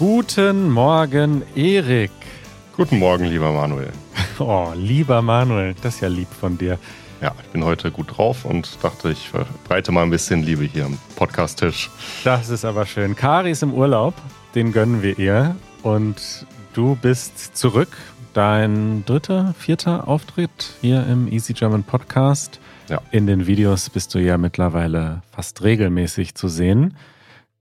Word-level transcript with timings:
Guten 0.00 0.70
Morgen, 0.70 1.42
Erik. 1.54 2.10
Guten 2.74 2.98
Morgen, 2.98 3.26
lieber 3.26 3.52
Manuel. 3.52 3.92
Oh, 4.38 4.72
lieber 4.74 5.20
Manuel, 5.20 5.74
das 5.82 5.96
ist 5.96 6.00
ja 6.00 6.08
lieb 6.08 6.32
von 6.32 6.56
dir. 6.56 6.78
Ja, 7.20 7.34
ich 7.42 7.48
bin 7.48 7.62
heute 7.62 7.90
gut 7.90 8.16
drauf 8.16 8.46
und 8.46 8.82
dachte, 8.82 9.10
ich 9.10 9.28
verbreite 9.28 9.92
mal 9.92 10.04
ein 10.04 10.08
bisschen 10.08 10.42
Liebe 10.42 10.64
hier 10.64 10.86
am 10.86 10.96
Podcast-Tisch. 11.16 11.90
Das 12.24 12.48
ist 12.48 12.64
aber 12.64 12.86
schön. 12.86 13.14
Kari 13.14 13.50
ist 13.50 13.62
im 13.62 13.74
Urlaub, 13.74 14.14
den 14.54 14.72
gönnen 14.72 15.02
wir 15.02 15.18
ihr. 15.18 15.54
Und 15.82 16.46
du 16.72 16.96
bist 16.96 17.54
zurück. 17.54 17.94
Dein 18.32 19.04
dritter, 19.04 19.52
vierter 19.58 20.08
Auftritt 20.08 20.72
hier 20.80 21.06
im 21.08 21.30
Easy 21.30 21.52
German 21.52 21.82
Podcast. 21.82 22.58
Ja. 22.88 23.02
In 23.10 23.26
den 23.26 23.46
Videos 23.46 23.90
bist 23.90 24.14
du 24.14 24.18
ja 24.18 24.38
mittlerweile 24.38 25.20
fast 25.30 25.62
regelmäßig 25.62 26.34
zu 26.34 26.48
sehen. 26.48 26.96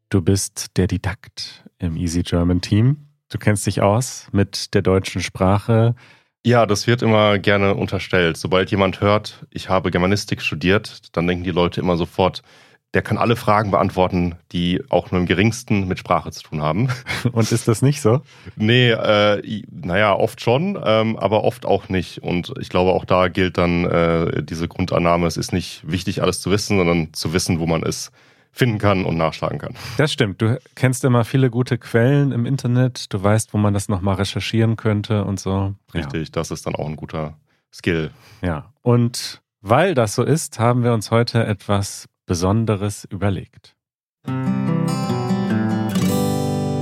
Du 0.09 0.21
bist 0.21 0.77
der 0.77 0.87
Didakt 0.87 1.65
im 1.79 1.95
Easy 1.97 2.23
German 2.23 2.61
Team. 2.61 2.97
Du 3.29 3.37
kennst 3.37 3.65
dich 3.65 3.81
aus 3.81 4.27
mit 4.31 4.73
der 4.73 4.81
deutschen 4.81 5.21
Sprache. 5.21 5.95
Ja, 6.45 6.65
das 6.65 6.87
wird 6.87 7.01
immer 7.01 7.37
gerne 7.39 7.75
unterstellt. 7.75 8.37
Sobald 8.37 8.71
jemand 8.71 9.01
hört, 9.01 9.45
ich 9.49 9.69
habe 9.69 9.91
Germanistik 9.91 10.41
studiert, 10.41 11.15
dann 11.15 11.27
denken 11.27 11.43
die 11.43 11.51
Leute 11.51 11.81
immer 11.81 11.97
sofort, 11.97 12.43
der 12.95 13.03
kann 13.03 13.17
alle 13.19 13.35
Fragen 13.35 13.69
beantworten, 13.69 14.35
die 14.51 14.81
auch 14.89 15.11
nur 15.11 15.21
im 15.21 15.27
geringsten 15.27 15.87
mit 15.87 15.99
Sprache 15.99 16.31
zu 16.31 16.41
tun 16.41 16.63
haben. 16.63 16.89
Und 17.31 17.51
ist 17.51 17.67
das 17.67 17.81
nicht 17.81 18.01
so? 18.01 18.21
nee, 18.55 18.89
äh, 18.89 19.63
naja, 19.69 20.15
oft 20.15 20.41
schon, 20.41 20.79
ähm, 20.83 21.15
aber 21.17 21.43
oft 21.43 21.65
auch 21.65 21.89
nicht. 21.89 22.23
Und 22.23 22.53
ich 22.59 22.69
glaube, 22.69 22.93
auch 22.93 23.05
da 23.05 23.27
gilt 23.27 23.57
dann 23.59 23.85
äh, 23.85 24.41
diese 24.43 24.67
Grundannahme, 24.67 25.27
es 25.27 25.37
ist 25.37 25.53
nicht 25.53 25.83
wichtig, 25.85 26.23
alles 26.23 26.41
zu 26.41 26.49
wissen, 26.49 26.77
sondern 26.77 27.13
zu 27.13 27.31
wissen, 27.33 27.59
wo 27.59 27.67
man 27.67 27.83
ist 27.83 28.11
finden 28.51 28.77
kann 28.77 29.05
und 29.05 29.17
nachschlagen 29.17 29.59
kann. 29.59 29.75
Das 29.97 30.11
stimmt. 30.11 30.41
Du 30.41 30.59
kennst 30.75 31.03
immer 31.05 31.23
viele 31.23 31.49
gute 31.49 31.77
Quellen 31.77 32.31
im 32.31 32.45
Internet. 32.45 33.13
Du 33.13 33.21
weißt, 33.21 33.53
wo 33.53 33.57
man 33.57 33.73
das 33.73 33.89
nochmal 33.89 34.15
recherchieren 34.15 34.75
könnte 34.75 35.23
und 35.23 35.39
so. 35.39 35.75
Richtig, 35.93 36.27
ja. 36.27 36.31
das 36.33 36.51
ist 36.51 36.65
dann 36.65 36.75
auch 36.75 36.87
ein 36.87 36.95
guter 36.95 37.37
Skill. 37.73 38.11
Ja, 38.41 38.73
und 38.81 39.41
weil 39.61 39.93
das 39.93 40.15
so 40.15 40.23
ist, 40.23 40.59
haben 40.59 40.83
wir 40.83 40.93
uns 40.93 41.11
heute 41.11 41.45
etwas 41.45 42.07
Besonderes 42.25 43.05
überlegt. 43.09 43.75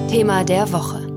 Thema 0.09 0.43
der 0.43 0.71
Woche. 0.71 1.07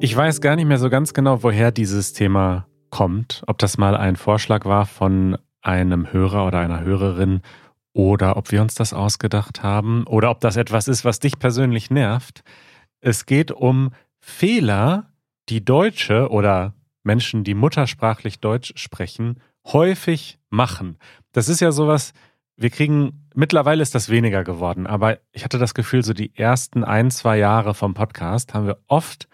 Ich 0.00 0.14
weiß 0.14 0.40
gar 0.40 0.56
nicht 0.56 0.66
mehr 0.66 0.78
so 0.78 0.90
ganz 0.90 1.14
genau, 1.14 1.42
woher 1.42 1.72
dieses 1.72 2.12
Thema 2.12 2.66
kommt. 2.90 3.42
Ob 3.46 3.58
das 3.58 3.78
mal 3.78 3.96
ein 3.96 4.16
Vorschlag 4.16 4.64
war 4.66 4.86
von 4.86 5.38
einem 5.62 6.12
Hörer 6.12 6.46
oder 6.46 6.58
einer 6.58 6.80
Hörerin 6.80 7.40
oder 7.94 8.36
ob 8.36 8.52
wir 8.52 8.60
uns 8.60 8.74
das 8.74 8.92
ausgedacht 8.92 9.62
haben 9.62 10.06
oder 10.06 10.30
ob 10.30 10.40
das 10.40 10.56
etwas 10.56 10.88
ist, 10.88 11.04
was 11.04 11.20
dich 11.20 11.38
persönlich 11.38 11.90
nervt. 11.90 12.42
Es 13.00 13.24
geht 13.24 13.50
um 13.50 13.92
Fehler, 14.20 15.12
die 15.48 15.64
Deutsche 15.64 16.28
oder 16.30 16.74
Menschen, 17.04 17.44
die 17.44 17.54
muttersprachlich 17.54 18.40
Deutsch 18.40 18.72
sprechen, 18.76 19.40
häufig 19.66 20.38
machen. 20.50 20.98
Das 21.32 21.48
ist 21.48 21.60
ja 21.60 21.70
sowas, 21.70 22.12
wir 22.56 22.70
kriegen, 22.70 23.28
mittlerweile 23.34 23.82
ist 23.82 23.94
das 23.94 24.08
weniger 24.08 24.44
geworden, 24.44 24.86
aber 24.86 25.18
ich 25.32 25.44
hatte 25.44 25.58
das 25.58 25.74
Gefühl, 25.74 26.02
so 26.02 26.12
die 26.12 26.34
ersten 26.36 26.84
ein, 26.84 27.10
zwei 27.10 27.38
Jahre 27.38 27.74
vom 27.74 27.94
Podcast 27.94 28.54
haben 28.54 28.66
wir 28.66 28.78
oft 28.86 29.28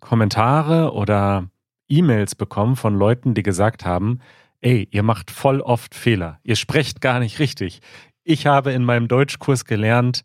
Kommentare 0.00 0.92
oder 0.92 1.48
E-Mails 1.88 2.34
bekommen 2.34 2.76
von 2.76 2.96
Leuten, 2.96 3.34
die 3.34 3.42
gesagt 3.42 3.84
haben, 3.84 4.20
ey, 4.60 4.88
ihr 4.90 5.02
macht 5.02 5.30
voll 5.30 5.60
oft 5.60 5.94
Fehler. 5.94 6.40
Ihr 6.42 6.56
sprecht 6.56 7.00
gar 7.00 7.18
nicht 7.18 7.38
richtig. 7.38 7.80
Ich 8.24 8.46
habe 8.46 8.72
in 8.72 8.84
meinem 8.84 9.08
Deutschkurs 9.08 9.64
gelernt, 9.64 10.22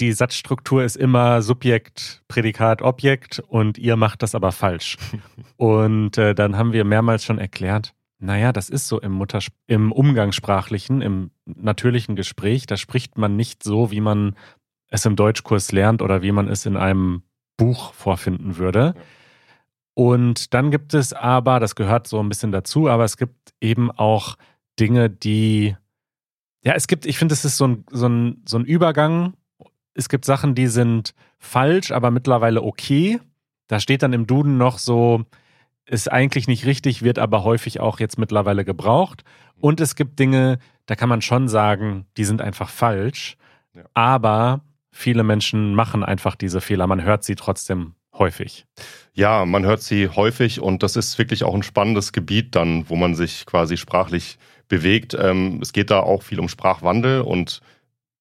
die 0.00 0.12
Satzstruktur 0.12 0.84
ist 0.84 0.96
immer 0.96 1.42
Subjekt, 1.42 2.22
Prädikat, 2.28 2.82
Objekt 2.82 3.40
und 3.40 3.78
ihr 3.78 3.96
macht 3.96 4.22
das 4.22 4.34
aber 4.34 4.52
falsch. 4.52 4.96
und 5.56 6.18
äh, 6.18 6.34
dann 6.34 6.56
haben 6.56 6.72
wir 6.72 6.84
mehrmals 6.84 7.24
schon 7.24 7.38
erklärt, 7.38 7.94
naja, 8.20 8.52
das 8.52 8.68
ist 8.68 8.88
so 8.88 9.00
im, 9.00 9.12
Mutters 9.12 9.46
im 9.66 9.92
Umgangssprachlichen, 9.92 11.02
im 11.02 11.30
natürlichen 11.46 12.16
Gespräch. 12.16 12.66
Da 12.66 12.76
spricht 12.76 13.16
man 13.16 13.36
nicht 13.36 13.62
so, 13.62 13.92
wie 13.92 14.00
man 14.00 14.34
es 14.88 15.04
im 15.04 15.14
Deutschkurs 15.14 15.70
lernt 15.70 16.02
oder 16.02 16.22
wie 16.22 16.32
man 16.32 16.48
es 16.48 16.66
in 16.66 16.76
einem 16.76 17.22
Buch 17.56 17.92
vorfinden 17.92 18.56
würde. 18.56 18.94
Ja. 18.96 19.02
Und 19.98 20.54
dann 20.54 20.70
gibt 20.70 20.94
es 20.94 21.12
aber, 21.12 21.58
das 21.58 21.74
gehört 21.74 22.06
so 22.06 22.20
ein 22.20 22.28
bisschen 22.28 22.52
dazu, 22.52 22.88
aber 22.88 23.02
es 23.02 23.16
gibt 23.16 23.52
eben 23.60 23.90
auch 23.90 24.36
Dinge, 24.78 25.10
die, 25.10 25.76
ja, 26.62 26.74
es 26.74 26.86
gibt, 26.86 27.04
ich 27.04 27.18
finde, 27.18 27.32
es 27.32 27.44
ist 27.44 27.56
so 27.56 27.66
ein, 27.66 27.84
so, 27.90 28.06
ein, 28.06 28.44
so 28.46 28.58
ein 28.58 28.64
Übergang. 28.64 29.34
Es 29.94 30.08
gibt 30.08 30.24
Sachen, 30.24 30.54
die 30.54 30.68
sind 30.68 31.14
falsch, 31.40 31.90
aber 31.90 32.12
mittlerweile 32.12 32.62
okay. 32.62 33.18
Da 33.66 33.80
steht 33.80 34.04
dann 34.04 34.12
im 34.12 34.28
Duden 34.28 34.56
noch 34.56 34.78
so, 34.78 35.24
ist 35.84 36.12
eigentlich 36.12 36.46
nicht 36.46 36.64
richtig, 36.64 37.02
wird 37.02 37.18
aber 37.18 37.42
häufig 37.42 37.80
auch 37.80 37.98
jetzt 37.98 38.18
mittlerweile 38.18 38.64
gebraucht. 38.64 39.24
Und 39.60 39.80
es 39.80 39.96
gibt 39.96 40.20
Dinge, 40.20 40.60
da 40.86 40.94
kann 40.94 41.08
man 41.08 41.22
schon 41.22 41.48
sagen, 41.48 42.06
die 42.16 42.24
sind 42.24 42.40
einfach 42.40 42.68
falsch. 42.68 43.36
Ja. 43.74 43.82
Aber 43.94 44.60
viele 44.92 45.24
Menschen 45.24 45.74
machen 45.74 46.04
einfach 46.04 46.36
diese 46.36 46.60
Fehler. 46.60 46.86
Man 46.86 47.02
hört 47.02 47.24
sie 47.24 47.34
trotzdem 47.34 47.94
häufig. 48.18 48.66
Ja, 49.14 49.44
man 49.44 49.64
hört 49.64 49.82
sie 49.82 50.08
häufig 50.08 50.60
und 50.60 50.82
das 50.82 50.96
ist 50.96 51.18
wirklich 51.18 51.44
auch 51.44 51.54
ein 51.54 51.62
spannendes 51.62 52.12
Gebiet 52.12 52.54
dann, 52.54 52.88
wo 52.88 52.96
man 52.96 53.14
sich 53.14 53.46
quasi 53.46 53.76
sprachlich 53.76 54.38
bewegt. 54.68 55.16
Ähm, 55.18 55.60
es 55.62 55.72
geht 55.72 55.90
da 55.90 56.00
auch 56.00 56.22
viel 56.22 56.40
um 56.40 56.48
Sprachwandel 56.48 57.22
und 57.22 57.60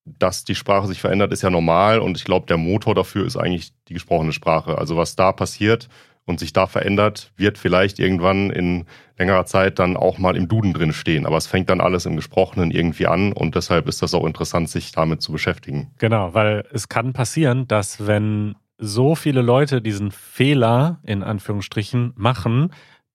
dass 0.05 0.45
die 0.45 0.55
Sprache 0.55 0.87
sich 0.87 1.01
verändert, 1.01 1.33
ist 1.33 1.43
ja 1.43 1.49
normal 1.49 1.99
und 1.99 2.17
ich 2.17 2.23
glaube, 2.23 2.45
der 2.45 2.57
Motor 2.57 2.95
dafür 2.95 3.25
ist 3.25 3.35
eigentlich 3.35 3.73
die 3.89 3.93
gesprochene 3.93 4.31
Sprache. 4.31 4.77
Also 4.77 4.95
was 4.95 5.15
da 5.15 5.33
passiert 5.33 5.89
und 6.25 6.39
sich 6.39 6.53
da 6.53 6.67
verändert, 6.67 7.31
wird 7.35 7.57
vielleicht 7.57 7.99
irgendwann 7.99 8.49
in 8.49 8.85
längerer 9.17 9.45
Zeit 9.45 9.79
dann 9.79 9.97
auch 9.97 10.17
mal 10.17 10.35
im 10.35 10.47
Duden 10.47 10.73
drin 10.73 10.93
stehen. 10.93 11.25
Aber 11.25 11.37
es 11.37 11.47
fängt 11.47 11.69
dann 11.69 11.81
alles 11.81 12.05
im 12.05 12.15
Gesprochenen 12.15 12.71
irgendwie 12.71 13.07
an 13.07 13.33
und 13.33 13.55
deshalb 13.55 13.87
ist 13.87 14.01
das 14.01 14.13
auch 14.13 14.25
interessant, 14.25 14.69
sich 14.69 14.91
damit 14.91 15.21
zu 15.21 15.31
beschäftigen. 15.31 15.91
Genau, 15.97 16.33
weil 16.33 16.63
es 16.71 16.89
kann 16.89 17.13
passieren, 17.13 17.67
dass 17.67 18.07
wenn 18.07 18.55
so 18.77 19.15
viele 19.15 19.41
Leute 19.41 19.81
diesen 19.81 20.11
Fehler 20.11 20.99
in 21.03 21.23
Anführungsstrichen 21.23 22.13
machen, 22.15 22.71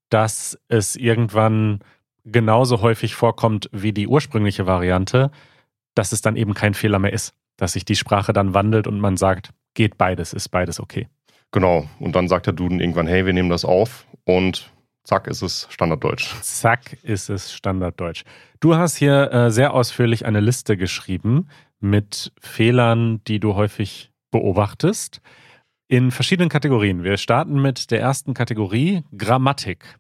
dass 0.08 0.58
es 0.68 0.96
irgendwann 0.96 1.80
genauso 2.24 2.82
häufig 2.82 3.14
vorkommt 3.14 3.68
wie 3.72 3.92
die 3.92 4.06
ursprüngliche 4.06 4.66
Variante, 4.66 5.30
dass 5.94 6.12
es 6.12 6.20
dann 6.20 6.36
eben 6.36 6.54
kein 6.54 6.74
Fehler 6.74 6.98
mehr 6.98 7.12
ist, 7.12 7.34
dass 7.56 7.72
sich 7.72 7.84
die 7.84 7.96
Sprache 7.96 8.32
dann 8.32 8.54
wandelt 8.54 8.86
und 8.86 9.00
man 9.00 9.16
sagt, 9.16 9.50
geht 9.74 9.98
beides, 9.98 10.32
ist 10.32 10.48
beides 10.50 10.80
okay. 10.80 11.08
Genau, 11.50 11.88
und 11.98 12.16
dann 12.16 12.28
sagt 12.28 12.46
der 12.46 12.52
Duden 12.52 12.80
irgendwann, 12.80 13.06
hey, 13.06 13.26
wir 13.26 13.32
nehmen 13.32 13.50
das 13.50 13.64
auf 13.64 14.06
und 14.24 14.70
zack 15.04 15.26
ist 15.26 15.42
es 15.42 15.66
Standarddeutsch. 15.70 16.34
Zack 16.40 16.98
ist 17.02 17.28
es 17.28 17.52
Standarddeutsch. 17.52 18.24
Du 18.60 18.76
hast 18.76 18.96
hier 18.96 19.32
äh, 19.32 19.50
sehr 19.50 19.74
ausführlich 19.74 20.24
eine 20.24 20.40
Liste 20.40 20.76
geschrieben 20.76 21.48
mit 21.80 22.32
Fehlern, 22.40 23.20
die 23.26 23.40
du 23.40 23.54
häufig 23.54 24.12
beobachtest 24.30 25.20
in 25.92 26.10
verschiedenen 26.10 26.48
Kategorien. 26.48 27.04
Wir 27.04 27.18
starten 27.18 27.60
mit 27.60 27.90
der 27.90 28.00
ersten 28.00 28.32
Kategorie 28.32 29.02
Grammatik. 29.14 29.98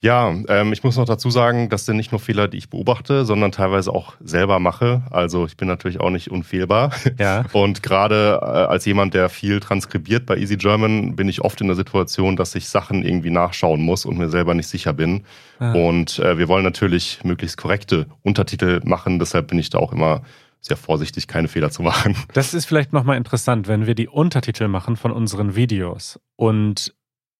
Ja, 0.00 0.32
ähm, 0.46 0.72
ich 0.72 0.84
muss 0.84 0.96
noch 0.96 1.06
dazu 1.06 1.28
sagen, 1.28 1.68
das 1.68 1.86
sind 1.86 1.96
nicht 1.96 2.12
nur 2.12 2.20
Fehler, 2.20 2.46
die 2.46 2.58
ich 2.58 2.70
beobachte, 2.70 3.24
sondern 3.24 3.50
teilweise 3.50 3.92
auch 3.92 4.14
selber 4.20 4.60
mache. 4.60 5.02
Also 5.10 5.44
ich 5.44 5.56
bin 5.56 5.66
natürlich 5.66 5.98
auch 5.98 6.10
nicht 6.10 6.30
unfehlbar. 6.30 6.92
Ja. 7.18 7.44
Und 7.52 7.82
gerade 7.82 8.38
äh, 8.40 8.44
als 8.44 8.84
jemand, 8.84 9.14
der 9.14 9.28
viel 9.28 9.58
transkribiert 9.58 10.24
bei 10.24 10.36
Easy 10.36 10.56
German, 10.56 11.16
bin 11.16 11.28
ich 11.28 11.40
oft 11.40 11.60
in 11.60 11.66
der 11.66 11.76
Situation, 11.76 12.36
dass 12.36 12.54
ich 12.54 12.68
Sachen 12.68 13.04
irgendwie 13.04 13.30
nachschauen 13.30 13.82
muss 13.82 14.04
und 14.04 14.18
mir 14.18 14.28
selber 14.28 14.54
nicht 14.54 14.68
sicher 14.68 14.92
bin. 14.92 15.24
Ah. 15.58 15.72
Und 15.72 16.20
äh, 16.20 16.38
wir 16.38 16.46
wollen 16.46 16.64
natürlich 16.64 17.18
möglichst 17.24 17.56
korrekte 17.56 18.06
Untertitel 18.22 18.80
machen. 18.84 19.18
Deshalb 19.18 19.48
bin 19.48 19.58
ich 19.58 19.70
da 19.70 19.78
auch 19.78 19.92
immer 19.92 20.22
sehr 20.62 20.76
vorsichtig, 20.76 21.26
keine 21.26 21.48
Fehler 21.48 21.70
zu 21.70 21.82
machen. 21.82 22.16
Das 22.32 22.54
ist 22.54 22.64
vielleicht 22.64 22.92
nochmal 22.92 23.16
interessant, 23.16 23.68
wenn 23.68 23.86
wir 23.86 23.94
die 23.94 24.08
Untertitel 24.08 24.68
machen 24.68 24.96
von 24.96 25.12
unseren 25.12 25.54
Videos 25.54 26.18
und 26.36 26.94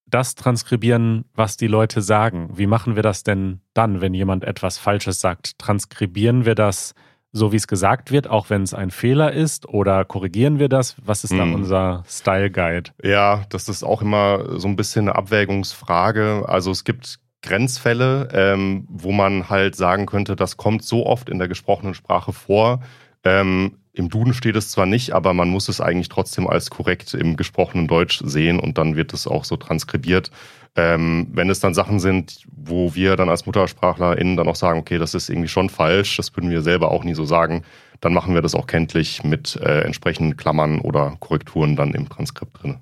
das 0.06 0.34
transkribieren, 0.34 1.24
was 1.34 1.56
die 1.56 1.68
Leute 1.68 2.02
sagen. 2.02 2.50
Wie 2.54 2.66
machen 2.66 2.96
wir 2.96 3.02
das 3.02 3.22
denn 3.22 3.60
dann, 3.72 4.00
wenn 4.00 4.12
jemand 4.12 4.44
etwas 4.44 4.76
Falsches 4.76 5.20
sagt? 5.20 5.58
Transkribieren 5.58 6.44
wir 6.44 6.54
das 6.54 6.94
so, 7.32 7.50
wie 7.50 7.56
es 7.56 7.66
gesagt 7.66 8.12
wird, 8.12 8.28
auch 8.28 8.50
wenn 8.50 8.62
es 8.62 8.74
ein 8.74 8.90
Fehler 8.90 9.32
ist? 9.32 9.66
Oder 9.66 10.04
korrigieren 10.04 10.58
wir 10.58 10.68
das? 10.68 10.96
Was 11.02 11.24
ist 11.24 11.32
da 11.32 11.44
hm. 11.44 11.54
unser 11.54 12.04
Style 12.06 12.50
Guide? 12.50 12.90
Ja, 13.02 13.44
das 13.48 13.70
ist 13.70 13.82
auch 13.82 14.02
immer 14.02 14.58
so 14.58 14.68
ein 14.68 14.76
bisschen 14.76 15.08
eine 15.08 15.16
Abwägungsfrage. 15.16 16.44
Also 16.46 16.70
es 16.70 16.84
gibt 16.84 17.18
Grenzfälle, 17.40 18.28
ähm, 18.32 18.86
wo 18.88 19.12
man 19.12 19.48
halt 19.48 19.76
sagen 19.76 20.06
könnte, 20.06 20.36
das 20.36 20.56
kommt 20.56 20.84
so 20.84 21.06
oft 21.06 21.28
in 21.28 21.38
der 21.38 21.48
gesprochenen 21.48 21.94
Sprache 21.94 22.32
vor, 22.32 22.82
ähm, 23.24 23.78
Im 23.92 24.08
Duden 24.08 24.32
steht 24.32 24.56
es 24.56 24.70
zwar 24.70 24.86
nicht, 24.86 25.12
aber 25.12 25.34
man 25.34 25.50
muss 25.50 25.68
es 25.68 25.80
eigentlich 25.80 26.08
trotzdem 26.08 26.46
als 26.46 26.70
korrekt 26.70 27.12
im 27.14 27.36
gesprochenen 27.36 27.86
Deutsch 27.86 28.22
sehen 28.24 28.58
und 28.58 28.78
dann 28.78 28.96
wird 28.96 29.12
es 29.12 29.26
auch 29.26 29.44
so 29.44 29.56
transkribiert. 29.56 30.30
Ähm, 30.74 31.28
wenn 31.32 31.50
es 31.50 31.60
dann 31.60 31.74
Sachen 31.74 32.00
sind, 32.00 32.44
wo 32.50 32.94
wir 32.94 33.16
dann 33.16 33.28
als 33.28 33.44
MuttersprachlerInnen 33.44 34.38
dann 34.38 34.48
auch 34.48 34.56
sagen, 34.56 34.78
okay, 34.78 34.96
das 34.96 35.12
ist 35.12 35.28
irgendwie 35.28 35.48
schon 35.48 35.68
falsch, 35.68 36.16
das 36.16 36.34
würden 36.34 36.50
wir 36.50 36.62
selber 36.62 36.90
auch 36.90 37.04
nie 37.04 37.12
so 37.12 37.26
sagen, 37.26 37.62
dann 38.00 38.14
machen 38.14 38.32
wir 38.34 38.40
das 38.40 38.54
auch 38.54 38.66
kenntlich 38.66 39.22
mit 39.22 39.56
äh, 39.56 39.82
entsprechenden 39.82 40.38
Klammern 40.38 40.80
oder 40.80 41.16
Korrekturen 41.20 41.76
dann 41.76 41.92
im 41.92 42.08
Transkript 42.08 42.62
drin. 42.62 42.78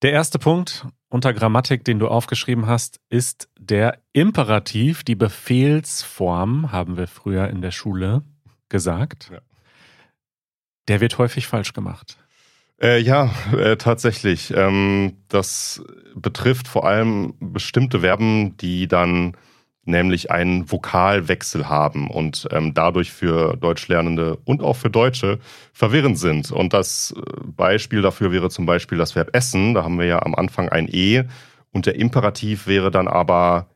Der 0.00 0.12
erste 0.12 0.38
Punkt 0.38 0.86
unter 1.10 1.34
Grammatik, 1.34 1.84
den 1.84 1.98
du 1.98 2.08
aufgeschrieben 2.08 2.66
hast, 2.66 3.00
ist 3.10 3.48
der 3.58 3.98
Imperativ, 4.12 5.04
die 5.04 5.14
Befehlsform, 5.14 6.72
haben 6.72 6.96
wir 6.96 7.06
früher 7.06 7.48
in 7.48 7.60
der 7.60 7.70
Schule 7.70 8.22
gesagt. 8.68 9.30
Ja. 9.32 9.40
Der 10.88 11.00
wird 11.00 11.18
häufig 11.18 11.46
falsch 11.46 11.72
gemacht. 11.72 12.18
Äh, 12.80 13.00
ja, 13.00 13.30
äh, 13.56 13.76
tatsächlich. 13.76 14.52
Ähm, 14.54 15.16
das 15.28 15.82
betrifft 16.14 16.68
vor 16.68 16.86
allem 16.86 17.34
bestimmte 17.40 18.00
Verben, 18.00 18.56
die 18.56 18.86
dann 18.86 19.36
nämlich 19.88 20.30
einen 20.30 20.70
Vokalwechsel 20.70 21.68
haben 21.68 22.08
und 22.10 22.46
ähm, 22.52 22.74
dadurch 22.74 23.10
für 23.10 23.56
Deutschlernende 23.56 24.36
und 24.44 24.62
auch 24.62 24.76
für 24.76 24.90
Deutsche 24.90 25.38
verwirrend 25.72 26.18
sind. 26.18 26.52
Und 26.52 26.72
das 26.72 27.14
äh, 27.16 27.20
Beispiel 27.44 28.02
dafür 28.02 28.30
wäre 28.30 28.50
zum 28.50 28.66
Beispiel 28.66 28.98
das 28.98 29.16
Verb 29.16 29.34
essen. 29.34 29.74
Da 29.74 29.82
haben 29.82 29.98
wir 29.98 30.06
ja 30.06 30.22
am 30.22 30.34
Anfang 30.34 30.68
ein 30.68 30.88
E 30.88 31.24
und 31.72 31.86
der 31.86 31.96
Imperativ 31.96 32.66
wäre 32.66 32.90
dann 32.90 33.08
aber 33.08 33.66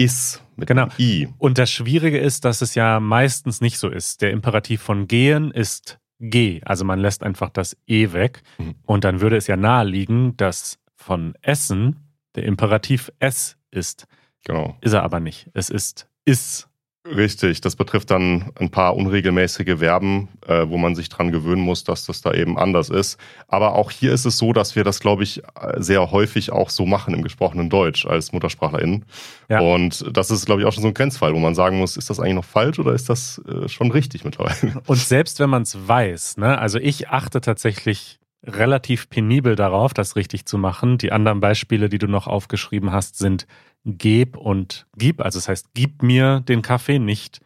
is 0.00 0.42
mit 0.56 0.68
genau. 0.68 0.88
I. 0.98 1.28
Und 1.38 1.58
das 1.58 1.70
Schwierige 1.70 2.18
ist, 2.18 2.44
dass 2.44 2.62
es 2.62 2.74
ja 2.74 3.00
meistens 3.00 3.60
nicht 3.60 3.78
so 3.78 3.88
ist. 3.88 4.22
Der 4.22 4.30
Imperativ 4.30 4.80
von 4.80 5.06
gehen 5.06 5.50
ist 5.50 5.98
G. 6.18 6.60
Also 6.64 6.84
man 6.84 6.98
lässt 6.98 7.22
einfach 7.22 7.50
das 7.50 7.76
E 7.86 8.12
weg. 8.12 8.42
Mhm. 8.58 8.74
Und 8.84 9.04
dann 9.04 9.20
würde 9.20 9.36
es 9.36 9.46
ja 9.46 9.56
naheliegen, 9.56 10.36
dass 10.36 10.78
von 10.96 11.34
Essen 11.42 11.96
der 12.34 12.44
Imperativ 12.44 13.12
S 13.18 13.56
ist. 13.70 14.06
Genau. 14.44 14.76
Ist 14.80 14.92
er 14.92 15.02
aber 15.02 15.20
nicht. 15.20 15.50
Es 15.52 15.68
ist 15.68 16.08
is. 16.24 16.69
Richtig, 17.06 17.62
das 17.62 17.76
betrifft 17.76 18.10
dann 18.10 18.52
ein 18.56 18.70
paar 18.70 18.94
unregelmäßige 18.94 19.78
Verben, 19.78 20.28
äh, 20.46 20.66
wo 20.68 20.76
man 20.76 20.94
sich 20.94 21.08
dran 21.08 21.32
gewöhnen 21.32 21.62
muss, 21.62 21.82
dass 21.82 22.04
das 22.04 22.20
da 22.20 22.34
eben 22.34 22.58
anders 22.58 22.90
ist. 22.90 23.18
Aber 23.48 23.74
auch 23.74 23.90
hier 23.90 24.12
ist 24.12 24.26
es 24.26 24.36
so, 24.36 24.52
dass 24.52 24.76
wir 24.76 24.84
das, 24.84 25.00
glaube 25.00 25.22
ich, 25.22 25.42
sehr 25.78 26.10
häufig 26.10 26.52
auch 26.52 26.68
so 26.68 26.84
machen 26.84 27.14
im 27.14 27.22
gesprochenen 27.22 27.70
Deutsch 27.70 28.04
als 28.04 28.32
MuttersprachlerInnen. 28.32 29.06
Ja. 29.48 29.60
Und 29.60 30.04
das 30.14 30.30
ist, 30.30 30.44
glaube 30.44 30.60
ich, 30.60 30.66
auch 30.66 30.72
schon 30.72 30.82
so 30.82 30.88
ein 30.88 30.94
Grenzfall, 30.94 31.32
wo 31.32 31.38
man 31.38 31.54
sagen 31.54 31.78
muss, 31.78 31.96
ist 31.96 32.10
das 32.10 32.20
eigentlich 32.20 32.34
noch 32.34 32.44
falsch 32.44 32.78
oder 32.78 32.92
ist 32.92 33.08
das 33.08 33.40
äh, 33.48 33.66
schon 33.68 33.90
richtig 33.90 34.24
mittlerweile? 34.24 34.82
Und 34.86 34.98
selbst 34.98 35.40
wenn 35.40 35.48
man 35.48 35.62
es 35.62 35.88
weiß, 35.88 36.36
ne, 36.36 36.58
also 36.58 36.78
ich 36.78 37.08
achte 37.08 37.40
tatsächlich 37.40 38.19
relativ 38.44 39.10
penibel 39.10 39.56
darauf, 39.56 39.92
das 39.94 40.16
richtig 40.16 40.46
zu 40.46 40.58
machen. 40.58 40.98
Die 40.98 41.12
anderen 41.12 41.40
Beispiele, 41.40 41.88
die 41.88 41.98
du 41.98 42.06
noch 42.06 42.26
aufgeschrieben 42.26 42.92
hast, 42.92 43.18
sind 43.18 43.46
geb 43.84 44.36
und 44.36 44.86
gib. 44.96 45.20
Also 45.20 45.38
das 45.38 45.48
heißt, 45.48 45.68
gib 45.74 46.02
mir 46.02 46.40
den 46.40 46.62
Kaffee, 46.62 46.98
nicht 46.98 47.40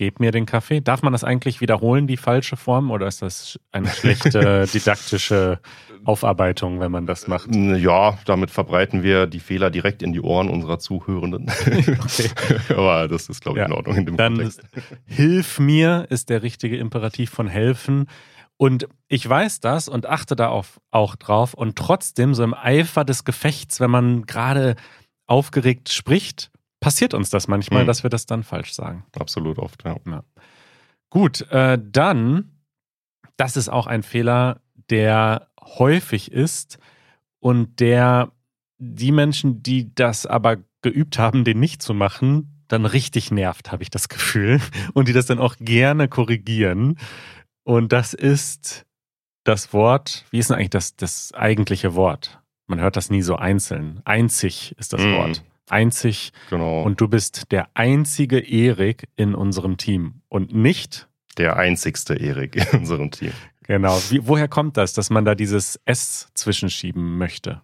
gib 0.00 0.18
mir 0.18 0.30
den 0.30 0.46
Kaffee. 0.46 0.80
Darf 0.80 1.02
man 1.02 1.12
das 1.12 1.24
eigentlich 1.24 1.60
wiederholen, 1.60 2.06
die 2.06 2.16
falsche 2.16 2.56
Form, 2.56 2.90
oder 2.90 3.06
ist 3.06 3.20
das 3.20 3.60
eine 3.70 3.88
schlechte 3.88 4.64
didaktische 4.72 5.60
Aufarbeitung, 6.04 6.80
wenn 6.80 6.90
man 6.90 7.06
das 7.06 7.28
macht? 7.28 7.54
Ja, 7.54 8.18
damit 8.24 8.50
verbreiten 8.50 9.02
wir 9.02 9.26
die 9.26 9.40
Fehler 9.40 9.68
direkt 9.68 10.02
in 10.02 10.14
die 10.14 10.22
Ohren 10.22 10.48
unserer 10.48 10.78
Zuhörenden. 10.78 11.50
Okay. 12.00 12.30
Aber 12.70 13.08
das 13.08 13.28
ist, 13.28 13.42
glaube 13.42 13.58
ich, 13.58 13.60
ja. 13.60 13.66
in 13.66 13.72
Ordnung 13.72 13.96
in 13.96 14.06
dem 14.06 14.16
Dann 14.16 14.36
Kontext. 14.36 14.62
Hilf 15.04 15.58
mir 15.58 16.06
ist 16.08 16.30
der 16.30 16.42
richtige 16.42 16.76
Imperativ 16.78 17.30
von 17.30 17.46
helfen. 17.46 18.06
Und 18.60 18.88
ich 19.08 19.26
weiß 19.26 19.60
das 19.60 19.88
und 19.88 20.04
achte 20.04 20.36
da 20.36 20.48
auf, 20.48 20.82
auch 20.90 21.16
drauf. 21.16 21.54
Und 21.54 21.78
trotzdem, 21.78 22.34
so 22.34 22.44
im 22.44 22.52
Eifer 22.52 23.06
des 23.06 23.24
Gefechts, 23.24 23.80
wenn 23.80 23.90
man 23.90 24.26
gerade 24.26 24.76
aufgeregt 25.26 25.90
spricht, 25.90 26.50
passiert 26.78 27.14
uns 27.14 27.30
das 27.30 27.48
manchmal, 27.48 27.84
mhm. 27.84 27.86
dass 27.86 28.02
wir 28.02 28.10
das 28.10 28.26
dann 28.26 28.42
falsch 28.42 28.74
sagen. 28.74 29.06
Absolut 29.18 29.58
oft, 29.58 29.82
ja. 29.86 29.96
ja. 30.06 30.24
Gut, 31.08 31.40
äh, 31.50 31.78
dann, 31.82 32.50
das 33.38 33.56
ist 33.56 33.70
auch 33.70 33.86
ein 33.86 34.02
Fehler, 34.02 34.60
der 34.90 35.48
häufig 35.58 36.30
ist 36.30 36.78
und 37.38 37.80
der 37.80 38.30
die 38.76 39.12
Menschen, 39.12 39.62
die 39.62 39.94
das 39.94 40.26
aber 40.26 40.58
geübt 40.82 41.18
haben, 41.18 41.44
den 41.44 41.60
nicht 41.60 41.80
zu 41.80 41.94
machen, 41.94 42.60
dann 42.68 42.84
richtig 42.84 43.30
nervt, 43.30 43.72
habe 43.72 43.82
ich 43.82 43.90
das 43.90 44.08
Gefühl. 44.08 44.60
Und 44.94 45.08
die 45.08 45.12
das 45.12 45.26
dann 45.26 45.38
auch 45.38 45.56
gerne 45.58 46.08
korrigieren. 46.08 46.98
Und 47.64 47.92
das 47.92 48.14
ist 48.14 48.86
das 49.44 49.72
Wort, 49.72 50.24
wie 50.30 50.38
ist 50.38 50.50
denn 50.50 50.56
eigentlich 50.56 50.70
das, 50.70 50.96
das 50.96 51.32
eigentliche 51.34 51.94
Wort? 51.94 52.40
Man 52.66 52.80
hört 52.80 52.96
das 52.96 53.10
nie 53.10 53.22
so 53.22 53.36
einzeln. 53.36 54.00
Einzig 54.04 54.74
ist 54.78 54.92
das 54.92 55.02
mm. 55.02 55.14
Wort. 55.14 55.44
Einzig. 55.68 56.32
Genau. 56.50 56.82
Und 56.82 57.00
du 57.00 57.08
bist 57.08 57.50
der 57.52 57.68
einzige 57.74 58.38
Erik 58.38 59.08
in 59.16 59.34
unserem 59.34 59.76
Team 59.76 60.22
und 60.28 60.54
nicht 60.54 61.08
der 61.36 61.56
einzigste 61.56 62.14
Erik 62.14 62.56
in 62.56 62.80
unserem 62.80 63.10
Team. 63.10 63.32
Genau. 63.62 63.96
Wie, 64.10 64.26
woher 64.26 64.48
kommt 64.48 64.76
das, 64.76 64.92
dass 64.94 65.10
man 65.10 65.24
da 65.24 65.34
dieses 65.34 65.80
S 65.84 66.28
zwischenschieben 66.34 67.18
möchte? 67.18 67.62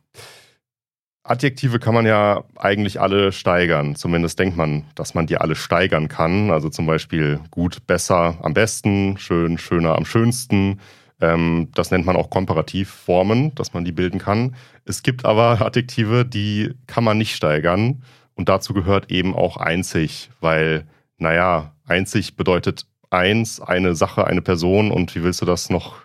Adjektive 1.28 1.78
kann 1.78 1.94
man 1.94 2.06
ja 2.06 2.44
eigentlich 2.56 3.00
alle 3.00 3.32
steigern. 3.32 3.96
Zumindest 3.96 4.38
denkt 4.38 4.56
man, 4.56 4.84
dass 4.94 5.14
man 5.14 5.26
die 5.26 5.38
alle 5.38 5.56
steigern 5.56 6.08
kann. 6.08 6.50
Also 6.50 6.68
zum 6.68 6.86
Beispiel 6.86 7.40
gut, 7.50 7.86
besser, 7.86 8.38
am 8.42 8.54
besten, 8.54 9.18
schön, 9.18 9.58
schöner, 9.58 9.96
am 9.96 10.04
schönsten. 10.04 10.80
Ähm, 11.20 11.68
das 11.74 11.90
nennt 11.90 12.06
man 12.06 12.16
auch 12.16 12.30
Komparativformen, 12.30 13.54
dass 13.54 13.74
man 13.74 13.84
die 13.84 13.92
bilden 13.92 14.18
kann. 14.18 14.54
Es 14.84 15.02
gibt 15.02 15.24
aber 15.24 15.60
Adjektive, 15.66 16.24
die 16.24 16.74
kann 16.86 17.04
man 17.04 17.18
nicht 17.18 17.34
steigern. 17.34 18.02
Und 18.34 18.48
dazu 18.48 18.74
gehört 18.74 19.10
eben 19.10 19.34
auch 19.34 19.56
einzig, 19.56 20.30
weil, 20.40 20.86
naja, 21.18 21.72
einzig 21.86 22.36
bedeutet 22.36 22.86
eins, 23.10 23.60
eine 23.60 23.94
Sache, 23.94 24.26
eine 24.26 24.42
Person. 24.42 24.90
Und 24.90 25.14
wie 25.14 25.22
willst 25.22 25.40
du 25.40 25.46
das 25.46 25.70
noch, 25.70 25.96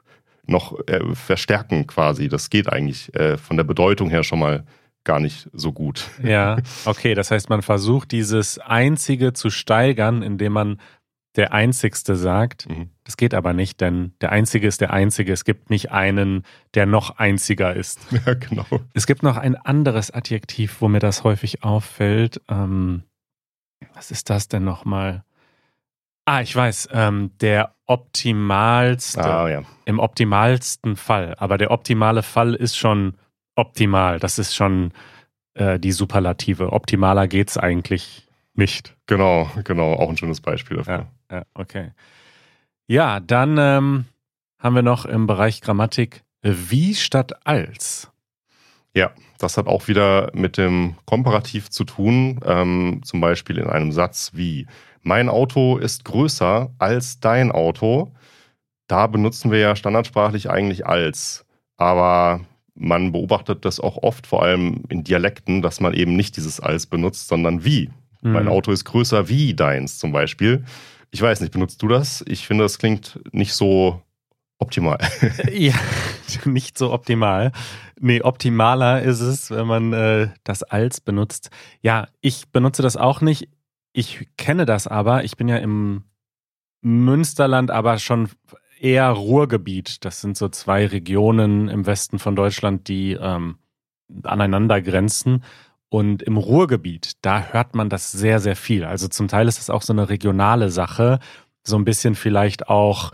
noch 0.47 0.79
äh, 0.88 1.13
verstärken 1.13 1.88
quasi? 1.88 2.29
Das 2.29 2.50
geht 2.50 2.71
eigentlich 2.71 3.13
äh, 3.15 3.38
von 3.38 3.57
der 3.57 3.65
Bedeutung 3.65 4.09
her 4.09 4.23
schon 4.23 4.39
mal 4.39 4.63
gar 5.03 5.19
nicht 5.19 5.50
so 5.53 5.71
gut. 5.71 6.09
Ja, 6.24 6.57
okay. 6.86 7.13
Das 7.15 7.31
heißt, 7.31 7.50
man 7.50 7.62
versucht 7.62 8.12
dieses 8.12 8.59
Einzige 8.59 9.33
zu 9.33 9.50
steigern, 9.50 10.21
indem 10.21 10.53
man 10.53 10.80
der 11.36 11.53
Einzigste 11.53 12.15
sagt. 12.15 12.69
Mhm. 12.69 12.89
Das 13.03 13.18
geht 13.18 13.33
aber 13.33 13.53
nicht, 13.53 13.80
denn 13.80 14.13
der 14.21 14.31
Einzige 14.31 14.68
ist 14.68 14.81
der 14.81 14.92
Einzige. 14.92 15.31
Es 15.31 15.45
gibt 15.45 15.69
nicht 15.69 15.92
einen, 15.92 16.44
der 16.74 16.86
noch 16.86 17.18
einziger 17.18 17.75
ist. 17.75 18.00
Ja, 18.25 18.33
genau. 18.33 18.65
Es 18.94 19.07
gibt 19.07 19.24
noch 19.24 19.38
ein 19.38 19.56
anderes 19.56 20.11
Adjektiv, 20.11 20.81
wo 20.81 20.87
mir 20.87 20.99
das 20.99 21.23
häufig 21.23 21.64
auffällt. 21.64 22.42
Ähm, 22.49 23.04
was 23.94 24.11
ist 24.11 24.30
das 24.30 24.47
denn 24.47 24.64
nochmal? 24.64 25.23
Ah, 26.25 26.42
ich 26.42 26.56
weiß, 26.56 26.90
ähm, 26.92 27.31
der 27.40 27.73
optimalste, 27.87 29.23
ah, 29.23 29.49
ja. 29.49 29.64
im 29.85 29.99
optimalsten 29.99 30.95
Fall. 30.95 31.35
Aber 31.40 31.57
der 31.57 31.71
optimale 31.71 32.23
Fall 32.23 32.54
ist 32.54 32.78
schon 32.78 33.18
optimal. 33.61 34.19
Das 34.19 34.39
ist 34.39 34.56
schon 34.56 34.91
äh, 35.53 35.80
die 35.80 35.91
Superlative. 35.91 36.73
Optimaler 36.73 37.27
geht 37.27 37.49
es 37.49 37.57
eigentlich 37.57 38.27
nicht. 38.53 38.95
Genau, 39.06 39.49
genau. 39.63 39.94
Auch 39.94 40.09
ein 40.09 40.18
schönes 40.18 40.41
Beispiel 40.41 40.77
dafür. 40.77 41.07
Ja. 41.30 41.37
Ja, 41.37 41.44
okay. 41.53 41.91
Ja, 42.87 43.21
dann 43.21 43.57
ähm, 43.57 44.06
haben 44.59 44.75
wir 44.75 44.81
noch 44.81 45.06
im 45.06 45.27
Bereich 45.27 45.61
Grammatik 45.61 46.23
wie 46.41 46.95
statt 46.95 47.45
als. 47.45 48.11
Ja, 48.94 49.11
das 49.37 49.56
hat 49.56 49.68
auch 49.68 49.87
wieder 49.87 50.30
mit 50.33 50.57
dem 50.57 50.95
Komparativ 51.06 51.69
zu 51.69 51.85
tun. 51.85 52.41
Ähm, 52.45 53.01
zum 53.06 53.21
Beispiel 53.21 53.57
in 53.57 53.68
einem 53.68 53.94
Satz 53.94 54.31
wie 54.33 54.68
Mein 55.01 55.30
Auto 55.30 55.77
ist 55.77 56.03
größer 56.03 56.73
als 56.77 57.19
dein 57.21 57.51
Auto. 57.51 58.11
Da 58.87 59.07
benutzen 59.07 59.51
wir 59.51 59.59
ja 59.59 59.77
standardsprachlich 59.77 60.49
eigentlich 60.49 60.85
als. 60.85 61.45
Aber 61.77 62.41
man 62.75 63.11
beobachtet 63.11 63.66
das 63.66 63.80
auch 63.80 63.97
oft, 63.97 64.28
vor 64.28 64.44
allem 64.44 64.83
in 64.90 65.04
Dialekten, 65.04 65.61
dass 65.61 65.80
man 65.80 65.94
eben 65.94 66.16
nicht 66.16 66.37
dieses 66.37 66.59
als 66.59 66.85
benutzt, 66.85 67.28
sondern 67.28 67.66
wie. 67.66 67.90
Mhm. 68.21 68.31
Mein 68.33 68.47
Auto 68.47 68.71
ist 68.71 68.85
größer 68.85 69.30
wie 69.30 69.54
deins 69.54 69.97
zum 69.99 70.11
Beispiel. 70.11 70.63
Ich 71.11 71.21
weiß 71.21 71.42
nicht, 71.42 71.51
benutzt 71.51 71.81
du 71.81 71.87
das? 71.87 72.23
Ich 72.28 72.47
finde, 72.47 72.63
das 72.63 72.78
klingt 72.78 73.19
nicht 73.31 73.54
so 73.54 74.01
optimal. 74.59 74.99
ja, 75.51 75.73
nicht 76.45 76.78
so 76.78 76.94
optimal. 76.94 77.51
Nee, 77.99 78.21
optimaler 78.21 79.01
ist 79.01 79.19
es, 79.19 79.51
wenn 79.51 79.68
man 79.68 79.94
äh, 79.94 80.30
das 80.44 80.63
als 80.63 81.01
benutzt. 81.01 81.49
Ja, 81.81 82.07
ich 82.21 82.49
benutze 82.49 82.81
das 82.81 82.95
auch 82.95 83.21
nicht. 83.21 83.49
Ich 83.94 84.28
kenne 84.37 84.66
das 84.66 84.87
aber. 84.87 85.23
Ich 85.25 85.35
bin 85.35 85.49
ja 85.49 85.57
im 85.57 86.04
Münsterland, 86.81 87.69
aber 87.69 87.99
schon 87.99 88.30
eher 88.81 89.09
Ruhrgebiet. 89.09 90.04
Das 90.04 90.21
sind 90.21 90.35
so 90.35 90.50
zwei 90.50 90.88
Regionen 90.88 91.69
im 91.69 91.85
Westen 91.85 92.19
von 92.19 92.35
Deutschland, 92.35 92.88
die 92.88 93.14
ähm, 93.14 93.59
aneinander 94.23 94.81
grenzen. 94.81 95.44
Und 95.90 96.23
im 96.23 96.38
Ruhrgebiet, 96.38 97.14
da 97.21 97.44
hört 97.52 97.76
man 97.76 97.90
das 97.90 98.11
sehr, 98.11 98.40
sehr 98.40 98.56
viel. 98.56 98.83
Also 98.83 99.07
zum 99.07 99.28
Teil 99.28 99.47
ist 99.47 99.59
es 99.59 99.69
auch 99.69 99.81
so 99.81 99.94
eine 99.94 100.09
regionale 100.09 100.69
Sache, 100.69 101.19
so 101.64 101.76
ein 101.78 101.85
bisschen 101.85 102.16
vielleicht 102.16 102.69
auch 102.69 103.11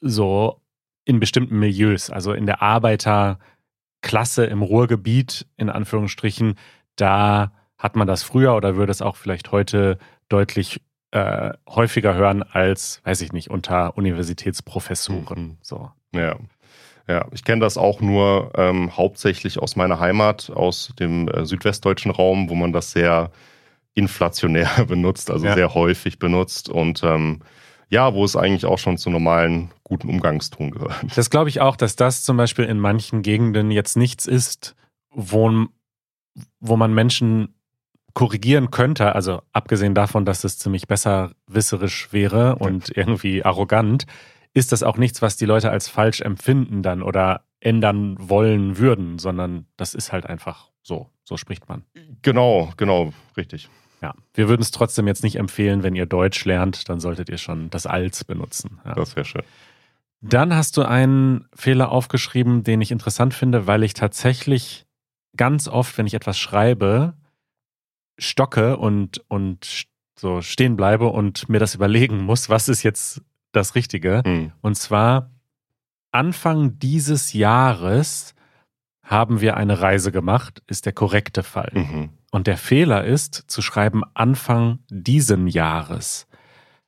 so 0.00 0.60
in 1.04 1.20
bestimmten 1.20 1.58
Milieus, 1.58 2.10
also 2.10 2.32
in 2.32 2.46
der 2.46 2.62
Arbeiterklasse 2.62 4.44
im 4.46 4.62
Ruhrgebiet, 4.62 5.46
in 5.56 5.70
Anführungsstrichen, 5.70 6.54
da 6.96 7.52
hat 7.78 7.96
man 7.96 8.06
das 8.06 8.22
früher 8.22 8.56
oder 8.56 8.76
würde 8.76 8.90
es 8.90 9.02
auch 9.02 9.16
vielleicht 9.16 9.52
heute 9.52 9.98
deutlich 10.28 10.80
äh, 11.12 11.52
häufiger 11.68 12.14
hören 12.14 12.42
als, 12.42 13.00
weiß 13.04 13.20
ich 13.22 13.32
nicht, 13.32 13.50
unter 13.50 13.96
Universitätsprofessoren. 13.96 15.42
Mhm. 15.42 15.56
So. 15.60 15.90
Ja. 16.14 16.36
Ja, 17.08 17.26
ich 17.32 17.42
kenne 17.42 17.60
das 17.60 17.76
auch 17.76 18.00
nur 18.00 18.52
ähm, 18.54 18.96
hauptsächlich 18.96 19.58
aus 19.58 19.74
meiner 19.74 19.98
Heimat, 19.98 20.50
aus 20.54 20.92
dem 21.00 21.26
äh, 21.28 21.44
südwestdeutschen 21.44 22.12
Raum, 22.12 22.48
wo 22.50 22.54
man 22.54 22.72
das 22.72 22.92
sehr 22.92 23.32
inflationär 23.94 24.70
benutzt, 24.88 25.30
also 25.30 25.46
Ja. 25.46 25.54
sehr 25.54 25.74
häufig 25.74 26.20
benutzt 26.20 26.68
und 26.68 27.02
ähm, 27.02 27.40
ja, 27.88 28.14
wo 28.14 28.24
es 28.24 28.36
eigentlich 28.36 28.64
auch 28.64 28.78
schon 28.78 28.96
zu 28.98 29.10
normalen, 29.10 29.72
guten 29.82 30.08
Umgangston 30.08 30.70
gehört. 30.70 30.94
Das 31.16 31.30
glaube 31.30 31.48
ich 31.48 31.60
auch, 31.60 31.74
dass 31.74 31.96
das 31.96 32.22
zum 32.22 32.36
Beispiel 32.36 32.66
in 32.66 32.78
manchen 32.78 33.22
Gegenden 33.22 33.72
jetzt 33.72 33.96
nichts 33.96 34.26
ist, 34.28 34.76
wo, 35.10 35.66
wo 36.60 36.76
man 36.76 36.94
Menschen 36.94 37.52
korrigieren 38.14 38.70
könnte, 38.70 39.14
also 39.14 39.42
abgesehen 39.52 39.94
davon, 39.94 40.24
dass 40.24 40.44
es 40.44 40.58
ziemlich 40.58 40.86
besserwisserisch 40.86 42.12
wäre 42.12 42.56
und 42.56 42.96
irgendwie 42.96 43.44
arrogant, 43.44 44.06
ist 44.52 44.72
das 44.72 44.82
auch 44.82 44.96
nichts, 44.96 45.22
was 45.22 45.36
die 45.36 45.46
Leute 45.46 45.70
als 45.70 45.88
falsch 45.88 46.20
empfinden 46.20 46.82
dann 46.82 47.02
oder 47.02 47.44
ändern 47.60 48.16
wollen 48.18 48.78
würden, 48.78 49.18
sondern 49.18 49.66
das 49.76 49.94
ist 49.94 50.12
halt 50.12 50.26
einfach 50.26 50.70
so. 50.82 51.10
So 51.24 51.36
spricht 51.36 51.68
man. 51.68 51.84
Genau, 52.22 52.72
genau, 52.76 53.12
richtig. 53.36 53.68
Ja. 54.02 54.14
Wir 54.34 54.48
würden 54.48 54.62
es 54.62 54.70
trotzdem 54.70 55.06
jetzt 55.06 55.22
nicht 55.22 55.36
empfehlen, 55.36 55.82
wenn 55.82 55.94
ihr 55.94 56.06
Deutsch 56.06 56.44
lernt, 56.44 56.88
dann 56.88 57.00
solltet 57.00 57.28
ihr 57.28 57.38
schon 57.38 57.70
das 57.70 57.86
Als 57.86 58.24
benutzen. 58.24 58.80
Ja. 58.84 58.94
Das 58.94 59.14
wäre 59.14 59.26
schön. 59.26 59.42
Dann 60.22 60.54
hast 60.54 60.76
du 60.76 60.82
einen 60.82 61.46
Fehler 61.54 61.90
aufgeschrieben, 61.90 62.64
den 62.64 62.80
ich 62.80 62.90
interessant 62.90 63.32
finde, 63.32 63.66
weil 63.66 63.82
ich 63.82 63.94
tatsächlich 63.94 64.86
ganz 65.36 65.68
oft, 65.68 65.96
wenn 65.96 66.06
ich 66.06 66.14
etwas 66.14 66.38
schreibe, 66.38 67.14
stocke 68.20 68.76
und, 68.76 69.22
und 69.28 69.86
so 70.16 70.42
stehen 70.42 70.76
bleibe 70.76 71.08
und 71.08 71.48
mir 71.48 71.58
das 71.58 71.74
überlegen 71.74 72.22
muss, 72.22 72.48
was 72.48 72.68
ist 72.68 72.82
jetzt 72.82 73.22
das 73.52 73.74
Richtige. 73.74 74.22
Hm. 74.24 74.52
Und 74.60 74.76
zwar 74.76 75.30
Anfang 76.12 76.78
dieses 76.78 77.32
Jahres 77.32 78.34
haben 79.02 79.40
wir 79.40 79.56
eine 79.56 79.80
Reise 79.80 80.12
gemacht, 80.12 80.62
ist 80.66 80.86
der 80.86 80.92
korrekte 80.92 81.42
Fall. 81.42 81.72
Mhm. 81.74 82.10
Und 82.30 82.46
der 82.46 82.56
Fehler 82.56 83.04
ist 83.04 83.34
zu 83.48 83.60
schreiben 83.60 84.02
Anfang 84.14 84.78
diesen 84.88 85.48
Jahres. 85.48 86.28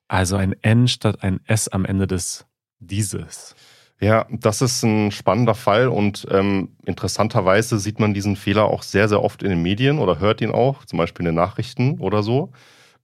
Also 0.07 0.37
ein 0.37 0.55
N 0.63 0.87
statt 0.87 1.23
ein 1.23 1.41
S 1.47 1.67
am 1.69 1.85
Ende 1.85 2.07
des 2.07 2.47
dieses. 2.79 3.57
Ja, 4.03 4.27
das 4.31 4.63
ist 4.63 4.83
ein 4.83 5.13
spannender 5.13 5.55
Fall 5.55 5.87
und 5.87 6.27
ähm, 6.29 6.71
interessanterweise 6.85 7.79
sieht 7.79 8.01
man 8.01 8.13
diesen 8.13 8.35
Fehler 8.35 8.65
auch 8.65 8.83
sehr, 8.83 9.09
sehr 9.09 9.23
oft 9.23 9.45
in 9.45 9.51
den 9.51 9.63
Medien 9.63 10.01
oder 10.01 10.19
hört 10.19 10.41
ihn 10.41 10.51
auch, 10.51 10.85
zum 10.85 10.97
Beispiel 10.99 11.25
in 11.25 11.27
den 11.27 11.37
Nachrichten 11.37 12.01
oder 12.01 12.25
so. 12.25 12.51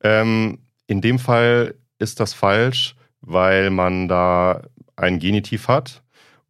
Ähm, 0.03 0.59
in 0.89 1.01
dem 1.01 1.21
Fall 1.21 1.77
ist 2.01 2.19
das 2.19 2.35
falsch, 2.35 2.97
weil 3.21 3.71
man 3.71 4.09
da 4.09 4.63
ein 4.97 5.21
Genitiv 5.21 5.69
hat 5.69 6.03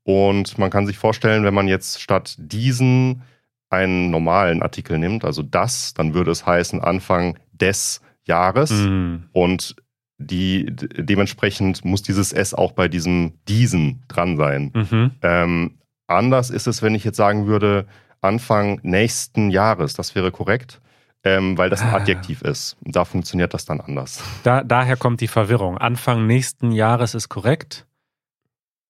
und 0.03 0.57
man 0.57 0.71
kann 0.71 0.87
sich 0.87 0.97
vorstellen, 0.97 1.45
wenn 1.45 1.53
man 1.53 1.69
jetzt 1.69 2.01
statt 2.01 2.35
diesen 2.39 3.25
einen 3.69 4.11
normalen 4.11 4.63
Artikel 4.63 4.99
nimmt, 4.99 5.27
also 5.27 5.43
das, 5.43 5.93
dann 5.93 6.15
würde 6.15 6.31
es 6.31 6.47
heißen 6.47 6.81
Anfang 6.81 7.39
des 7.53 8.01
Jahres. 8.25 8.71
Mm. 8.71 9.25
Und 9.33 9.77
die, 10.19 10.67
dementsprechend 10.67 11.85
muss 11.85 12.03
dieses 12.03 12.33
S 12.33 12.53
auch 12.55 12.73
bei 12.73 12.89
diesem 12.89 13.35
diesen 13.49 14.03
dran 14.09 14.37
sein. 14.37 14.73
Mhm. 14.75 15.11
Ähm, 15.23 15.79
anders 16.07 16.51
ist 16.51 16.67
es, 16.67 16.83
wenn 16.83 16.95
ich 16.95 17.05
jetzt 17.05 17.17
sagen 17.17 17.47
würde, 17.47 17.87
Anfang 18.21 18.81
nächsten 18.83 19.51
Jahres, 19.51 19.95
das 19.95 20.15
wäre 20.17 20.33
korrekt, 20.33 20.81
ähm, 21.23 21.57
weil 21.57 21.71
das 21.71 21.83
ein 21.83 21.91
Ah. 21.91 21.99
Adjektiv 21.99 22.43
ist. 22.43 22.77
Da 22.83 23.05
funktioniert 23.05 23.55
das 23.55 23.65
dann 23.65 23.81
anders. 23.81 24.23
Da, 24.43 24.65
daher 24.65 24.97
kommt 24.97 25.21
die 25.21 25.29
Verwirrung. 25.29 25.79
Anfang 25.79 26.27
nächsten 26.27 26.73
Jahres 26.73 27.15
ist 27.15 27.29
korrekt. 27.29 27.87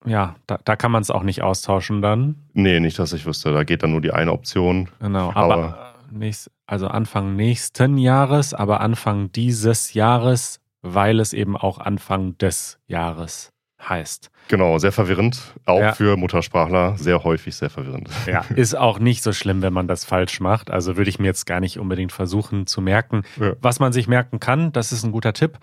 Ja, 0.06 0.37
da, 0.47 0.58
da 0.64 0.76
kann 0.76 0.92
man 0.92 1.02
es 1.02 1.11
auch 1.11 1.25
nicht 1.25 1.42
austauschen 1.42 2.00
dann. 2.00 2.37
Nee, 2.54 2.80
nicht, 2.80 2.99
dass 2.99 3.12
ich 3.12 3.26
wüsste. 3.26 3.52
Da 3.52 3.64
geht 3.64 3.82
dann 3.82 3.90
nur 3.90 4.00
die 4.00 4.12
eine 4.12 4.32
Option. 4.32 4.88
Genau. 5.00 5.30
Aber, 5.35 5.54
Aber- 5.54 5.94
äh, 6.11 6.14
nächst, 6.16 6.50
also 6.66 6.87
Anfang 6.88 7.37
nächsten 7.37 7.99
Jahres, 7.99 8.54
aber 8.54 8.80
Anfang 8.80 9.30
dieses 9.32 9.92
Jahres, 9.94 10.61
weil 10.82 11.20
es 11.20 11.32
eben 11.32 11.56
auch 11.56 11.78
Anfang 11.78 12.37
des 12.38 12.78
Jahres 12.87 13.52
heißt. 13.80 14.30
Genau, 14.49 14.78
sehr 14.78 14.90
verwirrend. 14.92 15.40
Auch 15.64 15.80
Ja. 15.80 15.92
für 15.92 16.16
Muttersprachler 16.16 16.99
sehr 16.99 17.23
häufig 17.23 17.54
sehr 17.54 17.70
verwirrend. 17.70 18.08
Ja, 18.26 18.40
ist 18.56 18.76
auch 18.76 18.99
nicht 18.99 19.23
so 19.23 19.32
schlimm, 19.32 19.62
wenn 19.62 19.73
man 19.73 19.87
das 19.87 20.04
falsch 20.04 20.40
macht. 20.40 20.70
Also 20.70 20.97
würde 20.97 21.11
ich 21.11 21.18
mir 21.20 21.26
jetzt 21.26 21.47
gar 21.47 21.61
nicht 21.61 21.78
unbedingt 21.78 22.11
versuchen 22.12 22.66
zu 22.66 22.80
merken. 22.80 23.23
Ja. 23.40 23.52
Was 23.61 23.78
man 23.78 23.92
sich 23.92 24.08
merken 24.08 24.40
kann, 24.40 24.73
das 24.73 24.90
ist 24.90 25.04
ein 25.04 25.12
guter 25.12 25.32
Tipp, 25.32 25.58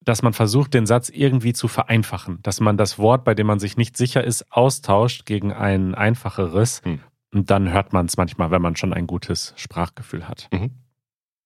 dass 0.00 0.22
man 0.22 0.32
versucht, 0.32 0.74
den 0.74 0.86
Satz 0.86 1.10
irgendwie 1.10 1.52
zu 1.52 1.68
vereinfachen. 1.68 2.38
Dass 2.42 2.60
man 2.60 2.76
das 2.76 2.98
Wort, 2.98 3.24
bei 3.24 3.34
dem 3.34 3.46
man 3.46 3.60
sich 3.60 3.76
nicht 3.76 3.96
sicher 3.96 4.24
ist, 4.24 4.50
austauscht 4.50 5.24
gegen 5.26 5.52
ein 5.52 5.94
einfacheres. 5.94 6.80
Hm. 6.84 7.00
Und 7.32 7.50
dann 7.50 7.70
hört 7.72 7.92
man 7.92 8.06
es 8.06 8.16
manchmal, 8.16 8.50
wenn 8.50 8.62
man 8.62 8.74
schon 8.74 8.92
ein 8.94 9.06
gutes 9.06 9.52
Sprachgefühl 9.56 10.26
hat. 10.26 10.48
Mhm. 10.50 10.70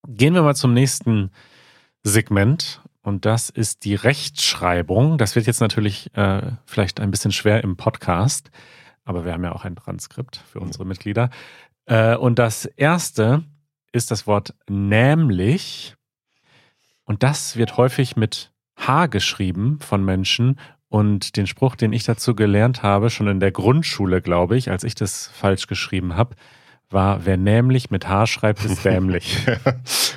Gehen 0.06 0.32
wir 0.34 0.42
mal 0.42 0.54
zum 0.54 0.72
nächsten 0.74 1.32
Segment. 2.02 2.80
Und 3.02 3.24
das 3.24 3.50
ist 3.50 3.84
die 3.84 3.94
Rechtschreibung. 3.94 5.18
Das 5.18 5.34
wird 5.34 5.46
jetzt 5.46 5.60
natürlich 5.60 6.14
äh, 6.16 6.52
vielleicht 6.64 7.00
ein 7.00 7.10
bisschen 7.10 7.32
schwer 7.32 7.64
im 7.64 7.76
Podcast, 7.76 8.50
aber 9.04 9.24
wir 9.24 9.32
haben 9.32 9.42
ja 9.42 9.52
auch 9.52 9.64
ein 9.64 9.76
Transkript 9.76 10.36
für 10.36 10.60
unsere 10.60 10.84
Mitglieder. 10.84 11.30
Äh, 11.86 12.16
und 12.16 12.38
das 12.38 12.64
erste 12.64 13.42
ist 13.90 14.10
das 14.10 14.26
Wort 14.26 14.54
nämlich. 14.68 15.96
Und 17.04 17.22
das 17.22 17.56
wird 17.56 17.76
häufig 17.76 18.16
mit 18.16 18.52
H 18.76 19.06
geschrieben 19.06 19.80
von 19.80 20.04
Menschen. 20.04 20.58
Und 20.88 21.36
den 21.36 21.46
Spruch, 21.46 21.74
den 21.74 21.92
ich 21.92 22.04
dazu 22.04 22.34
gelernt 22.34 22.82
habe, 22.82 23.10
schon 23.10 23.26
in 23.26 23.40
der 23.40 23.50
Grundschule, 23.50 24.20
glaube 24.20 24.56
ich, 24.56 24.70
als 24.70 24.84
ich 24.84 24.94
das 24.94 25.26
falsch 25.26 25.66
geschrieben 25.66 26.16
habe, 26.16 26.36
war, 26.92 27.24
wer 27.24 27.36
nämlich 27.36 27.90
mit 27.90 28.08
H 28.08 28.26
schreibt, 28.26 28.64
ist 28.64 28.84
dämlich. 28.84 29.46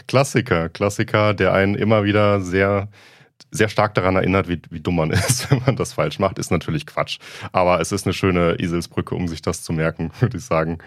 Klassiker, 0.07 0.69
Klassiker, 0.69 1.33
der 1.33 1.53
einen 1.53 1.75
immer 1.75 2.03
wieder 2.03 2.41
sehr, 2.41 2.87
sehr 3.51 3.69
stark 3.69 3.93
daran 3.93 4.15
erinnert, 4.15 4.49
wie, 4.49 4.61
wie 4.69 4.79
dumm 4.79 4.97
man 4.97 5.09
ist, 5.11 5.49
wenn 5.51 5.61
man 5.65 5.75
das 5.75 5.93
falsch 5.93 6.19
macht, 6.19 6.39
ist 6.39 6.51
natürlich 6.51 6.85
Quatsch. 6.85 7.19
Aber 7.51 7.79
es 7.79 7.91
ist 7.91 8.05
eine 8.05 8.13
schöne 8.13 8.55
Eselsbrücke, 8.59 9.15
um 9.15 9.27
sich 9.27 9.41
das 9.41 9.63
zu 9.63 9.73
merken, 9.73 10.11
würde 10.19 10.37
ich 10.37 10.43
sagen. 10.43 10.79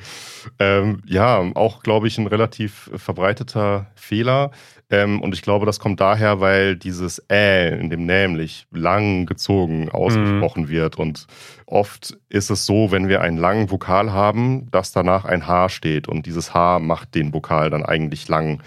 Ähm, 0.58 1.02
ja, 1.06 1.38
auch, 1.54 1.82
glaube 1.82 2.08
ich, 2.08 2.18
ein 2.18 2.26
relativ 2.26 2.90
verbreiteter 2.94 3.86
Fehler. 3.94 4.50
Ähm, 4.90 5.20
und 5.20 5.34
ich 5.34 5.42
glaube, 5.42 5.66
das 5.66 5.80
kommt 5.80 6.00
daher, 6.00 6.40
weil 6.40 6.76
dieses 6.76 7.22
Äh 7.30 7.78
in 7.78 7.90
dem 7.90 8.06
nämlich 8.06 8.66
lang 8.70 9.26
gezogen 9.26 9.90
ausgesprochen 9.90 10.68
wird. 10.68 10.96
Und 10.96 11.26
oft 11.66 12.16
ist 12.28 12.50
es 12.50 12.64
so, 12.64 12.90
wenn 12.90 13.08
wir 13.08 13.20
einen 13.20 13.36
langen 13.36 13.70
Vokal 13.70 14.12
haben, 14.12 14.70
dass 14.70 14.92
danach 14.92 15.24
ein 15.24 15.46
H 15.46 15.68
steht. 15.68 16.08
Und 16.08 16.26
dieses 16.26 16.54
H 16.54 16.78
macht 16.78 17.14
den 17.14 17.34
Vokal 17.34 17.70
dann 17.70 17.84
eigentlich 17.84 18.28
lang. 18.28 18.62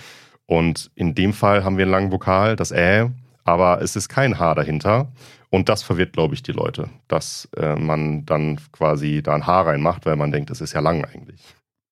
Und 0.45 0.91
in 0.95 1.15
dem 1.15 1.33
Fall 1.33 1.63
haben 1.63 1.77
wir 1.77 1.86
einen 1.86 1.91
langen 1.91 2.12
Vokal, 2.12 2.55
das 2.55 2.71
Ä, 2.71 3.10
aber 3.43 3.81
es 3.81 3.95
ist 3.95 4.10
kein 4.10 4.39
H 4.39 4.55
dahinter. 4.55 5.12
Und 5.50 5.67
das 5.67 5.83
verwirrt, 5.83 6.13
glaube 6.13 6.33
ich, 6.33 6.43
die 6.43 6.53
Leute, 6.53 6.89
dass 7.07 7.50
äh, 7.57 7.75
man 7.75 8.25
dann 8.25 8.60
quasi 8.71 9.21
da 9.21 9.36
ein 9.36 9.45
H 9.45 9.62
reinmacht, 9.62 10.05
weil 10.05 10.15
man 10.15 10.31
denkt, 10.31 10.50
es 10.50 10.62
ist 10.62 10.74
ja 10.74 10.79
lang 10.79 11.03
eigentlich. 11.03 11.41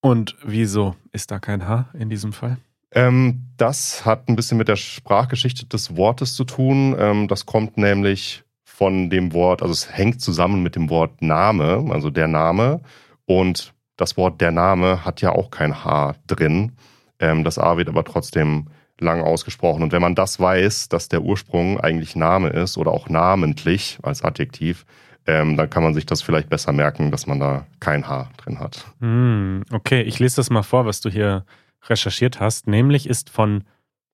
Und 0.01 0.37
wieso 0.43 0.95
ist 1.11 1.29
da 1.29 1.39
kein 1.39 1.67
H 1.67 1.89
in 1.93 2.09
diesem 2.09 2.31
Fall? 2.31 2.57
Ähm, 2.91 3.49
das 3.57 4.05
hat 4.05 4.29
ein 4.29 4.35
bisschen 4.35 4.57
mit 4.57 4.69
der 4.69 4.77
Sprachgeschichte 4.77 5.65
des 5.65 5.95
Wortes 5.95 6.35
zu 6.35 6.45
tun. 6.45 6.95
Ähm, 6.97 7.27
das 7.27 7.45
kommt 7.45 7.77
nämlich 7.77 8.43
von 8.63 9.09
dem 9.09 9.33
Wort, 9.33 9.61
also 9.61 9.73
es 9.73 9.91
hängt 9.91 10.21
zusammen 10.21 10.63
mit 10.63 10.75
dem 10.75 10.89
Wort 10.89 11.21
Name, 11.21 11.85
also 11.91 12.09
der 12.09 12.29
Name. 12.29 12.79
Und 13.25 13.73
das 13.97 14.15
Wort 14.15 14.39
der 14.39 14.51
Name 14.51 15.03
hat 15.03 15.21
ja 15.21 15.33
auch 15.33 15.51
kein 15.51 15.83
H 15.83 16.15
drin. 16.27 16.71
Ähm, 17.19 17.43
das 17.43 17.59
A 17.59 17.75
wird 17.75 17.89
aber 17.89 18.05
trotzdem 18.05 18.67
lang 19.01 19.21
ausgesprochen. 19.21 19.83
Und 19.83 19.91
wenn 19.91 20.01
man 20.01 20.15
das 20.15 20.39
weiß, 20.39 20.89
dass 20.89 21.09
der 21.09 21.21
Ursprung 21.21 21.79
eigentlich 21.79 22.15
Name 22.15 22.49
ist 22.49 22.77
oder 22.77 22.91
auch 22.91 23.09
namentlich 23.09 23.99
als 24.03 24.23
Adjektiv, 24.23 24.85
ähm, 25.27 25.57
dann 25.57 25.69
kann 25.69 25.83
man 25.83 25.93
sich 25.93 26.05
das 26.05 26.21
vielleicht 26.21 26.49
besser 26.49 26.71
merken, 26.71 27.11
dass 27.11 27.27
man 27.27 27.39
da 27.39 27.65
kein 27.79 28.07
H 28.07 28.29
drin 28.37 28.59
hat. 28.59 28.85
Hm, 28.99 29.63
okay, 29.71 30.01
ich 30.01 30.19
lese 30.19 30.37
das 30.37 30.49
mal 30.49 30.63
vor, 30.63 30.85
was 30.85 31.01
du 31.01 31.09
hier 31.09 31.45
recherchiert 31.87 32.39
hast. 32.39 32.67
Nämlich 32.67 33.07
ist 33.07 33.29
von 33.29 33.63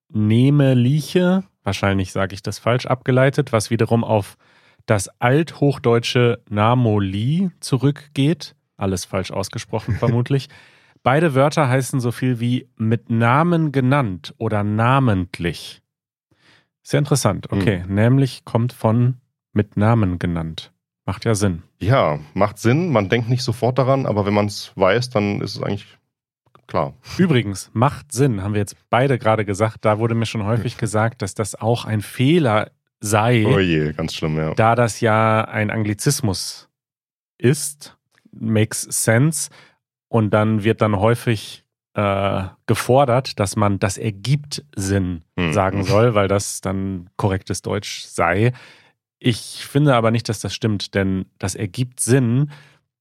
Nemeliche, 0.10 1.44
wahrscheinlich 1.64 2.12
sage 2.12 2.34
ich 2.34 2.44
das 2.44 2.60
falsch, 2.60 2.86
abgeleitet, 2.86 3.52
was 3.52 3.70
wiederum 3.70 4.04
auf 4.04 4.38
das 4.86 5.10
althochdeutsche 5.20 6.44
Namoli 6.50 7.50
zurückgeht. 7.60 8.56
Alles 8.78 9.06
falsch 9.06 9.32
ausgesprochen 9.32 9.96
vermutlich. 9.96 10.50
Beide 11.06 11.36
Wörter 11.36 11.70
heißen 11.70 12.00
so 12.00 12.12
viel 12.12 12.40
wie 12.40 12.68
mit 12.78 13.12
Namen 13.12 13.72
genannt 13.72 14.34
oder 14.40 14.64
namentlich. 14.64 15.84
Sehr 16.82 16.98
interessant. 16.98 17.52
Okay, 17.52 17.84
nämlich 17.88 18.44
kommt 18.44 18.74
von 18.74 19.18
mit 19.54 19.78
Namen 19.78 20.18
genannt. 20.18 20.74
Macht 21.06 21.26
ja 21.26 21.36
Sinn. 21.36 21.62
Ja, 21.80 22.18
macht 22.34 22.58
Sinn. 22.58 22.90
Man 22.90 23.08
denkt 23.08 23.30
nicht 23.30 23.44
sofort 23.44 23.78
daran, 23.78 24.08
aber 24.08 24.26
wenn 24.26 24.34
man 24.34 24.48
es 24.48 24.72
weiß, 24.78 25.12
dann 25.12 25.42
ist 25.42 25.58
es 25.58 25.62
eigentlich 25.62 25.86
klar. 26.66 26.96
Übrigens, 27.20 27.70
macht 27.74 28.12
Sinn, 28.12 28.42
haben 28.42 28.56
wir 28.56 28.62
jetzt 28.62 28.76
beide 28.90 29.20
gerade 29.20 29.46
gesagt. 29.46 29.86
Da 29.86 30.00
wurde 30.00 30.16
mir 30.16 30.26
schon 30.26 30.44
häufig 30.44 30.76
gesagt, 30.76 31.22
dass 31.22 31.36
das 31.36 31.54
auch 31.54 31.86
ein 31.86 32.02
Fehler 32.02 32.72
sei. 33.00 33.46
Oh 33.46 33.60
je, 33.60 33.94
ganz 33.94 34.16
schlimm, 34.16 34.38
ja. 34.38 34.56
Da 34.56 34.74
das 34.74 35.02
ja 35.02 35.46
ein 35.46 35.70
Anglizismus 35.70 36.68
ist, 37.38 37.96
makes 38.32 38.82
sense. 38.82 39.52
Und 40.16 40.30
dann 40.34 40.64
wird 40.64 40.82
dann 40.82 40.98
häufig 40.98 41.66
äh, 41.94 42.44
gefordert, 42.68 43.38
dass 43.38 43.58
man 43.58 43.80
das 43.80 43.98
ergibt 43.98 44.64
Sinn 44.76 45.24
Hm. 45.38 45.52
sagen 45.52 45.84
soll, 45.92 46.16
weil 46.16 46.30
das 46.30 46.62
dann 46.62 47.10
korrektes 47.18 47.62
Deutsch 47.62 48.06
sei. 48.06 48.54
Ich 49.20 49.66
finde 49.66 49.94
aber 49.96 50.12
nicht, 50.12 50.30
dass 50.30 50.40
das 50.40 50.54
stimmt, 50.56 50.94
denn 50.96 51.26
das 51.38 51.56
ergibt 51.56 52.00
Sinn. 52.00 52.52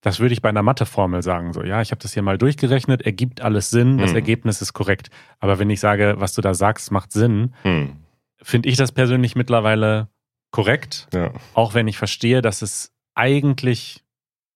Das 0.00 0.18
würde 0.20 0.32
ich 0.34 0.42
bei 0.42 0.48
einer 0.48 0.62
Matheformel 0.62 1.22
sagen. 1.22 1.52
So, 1.52 1.62
ja, 1.62 1.80
ich 1.82 1.92
habe 1.92 2.00
das 2.02 2.14
hier 2.14 2.22
mal 2.22 2.36
durchgerechnet, 2.38 3.02
ergibt 3.02 3.40
alles 3.40 3.70
Sinn, 3.70 3.98
das 3.98 4.10
Hm. 4.10 4.16
Ergebnis 4.16 4.60
ist 4.60 4.72
korrekt. 4.72 5.08
Aber 5.38 5.58
wenn 5.60 5.70
ich 5.70 5.78
sage, 5.80 6.16
was 6.18 6.34
du 6.34 6.40
da 6.42 6.52
sagst, 6.54 6.90
macht 6.90 7.12
Sinn, 7.12 7.54
Hm. 7.62 7.96
finde 8.42 8.68
ich 8.68 8.76
das 8.76 8.90
persönlich 8.92 9.36
mittlerweile 9.36 10.08
korrekt, 10.50 11.06
Ja. 11.14 11.30
auch 11.54 11.74
wenn 11.74 11.86
ich 11.88 11.96
verstehe, 11.96 12.42
dass 12.42 12.60
es 12.62 12.92
eigentlich 13.14 14.03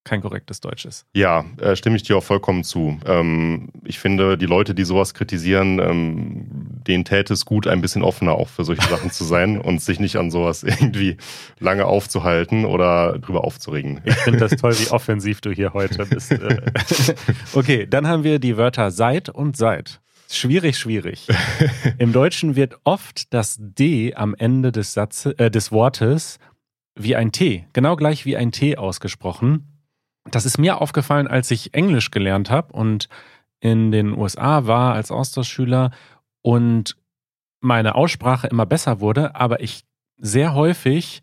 kein 0.09 0.21
korrektes 0.21 0.61
Deutsch 0.61 0.85
ist. 0.85 1.07
Ja, 1.15 1.45
äh, 1.61 1.77
stimme 1.77 1.97
ich 1.97 2.03
dir 2.03 2.17
auch 2.17 2.25
vollkommen 2.25 2.65
zu. 2.65 2.99
Ähm, 3.07 3.69
ich 3.85 3.99
finde, 3.99 4.39
die 4.39 4.47
Leute, 4.47 4.75
die 4.75 4.85
sowas 4.85 5.15
kritisieren, 5.15 5.79
ähm, 5.79 6.47
denen 6.87 7.05
täte 7.05 7.35
es 7.35 7.45
gut, 7.45 7.67
ein 7.67 7.81
bisschen 7.81 8.03
offener 8.03 8.33
auch 8.33 8.49
für 8.49 8.65
solche 8.65 8.89
Sachen 8.89 9.11
zu 9.11 9.25
sein 9.25 9.61
und 9.61 9.81
sich 9.83 10.01
nicht 10.01 10.17
an 10.17 10.31
sowas 10.31 10.63
irgendwie 10.63 11.17
lange 11.59 11.85
aufzuhalten 11.85 12.65
oder 12.65 13.19
drüber 13.19 13.45
aufzuregen. 13.45 14.01
Ich 14.05 14.15
finde 14.15 14.41
das 14.41 14.53
toll, 14.53 14.73
wie 14.79 14.89
offensiv 14.91 15.41
du 15.41 15.51
hier 15.51 15.75
heute 15.75 16.07
bist. 16.07 16.33
Äh, 16.33 16.61
okay, 17.53 17.87
dann 17.87 18.07
haben 18.07 18.25
wir 18.25 18.39
die 18.39 18.57
Wörter 18.57 18.91
seit 18.91 19.29
und 19.29 19.57
seit. 19.57 20.01
Schwierig, 20.31 20.77
schwierig. 20.77 21.27
Im 21.97 22.13
Deutschen 22.13 22.55
wird 22.55 22.79
oft 22.85 23.33
das 23.33 23.57
D 23.59 24.15
am 24.15 24.35
Ende 24.35 24.73
des, 24.73 24.93
Satzes, 24.93 25.33
äh, 25.39 25.51
des 25.51 25.73
Wortes 25.73 26.39
wie 26.99 27.17
ein 27.17 27.33
T, 27.33 27.67
genau 27.73 27.97
gleich 27.97 28.27
wie 28.27 28.37
ein 28.37 28.53
T 28.53 28.77
ausgesprochen. 28.77 29.78
Das 30.31 30.45
ist 30.45 30.59
mir 30.59 30.81
aufgefallen, 30.81 31.27
als 31.27 31.51
ich 31.51 31.75
Englisch 31.75 32.11
gelernt 32.11 32.51
habe 32.51 32.73
und 32.73 33.09
in 33.61 33.91
den 33.91 34.17
USA 34.17 34.67
war 34.67 34.95
als 34.95 35.11
Austauschschüler 35.11 35.91
und 36.43 36.97
meine 37.61 37.95
Aussprache 37.95 38.47
immer 38.47 38.67
besser 38.67 39.01
wurde, 39.01 39.35
aber 39.35 39.61
ich 39.61 39.85
sehr 40.17 40.55
häufig 40.55 41.23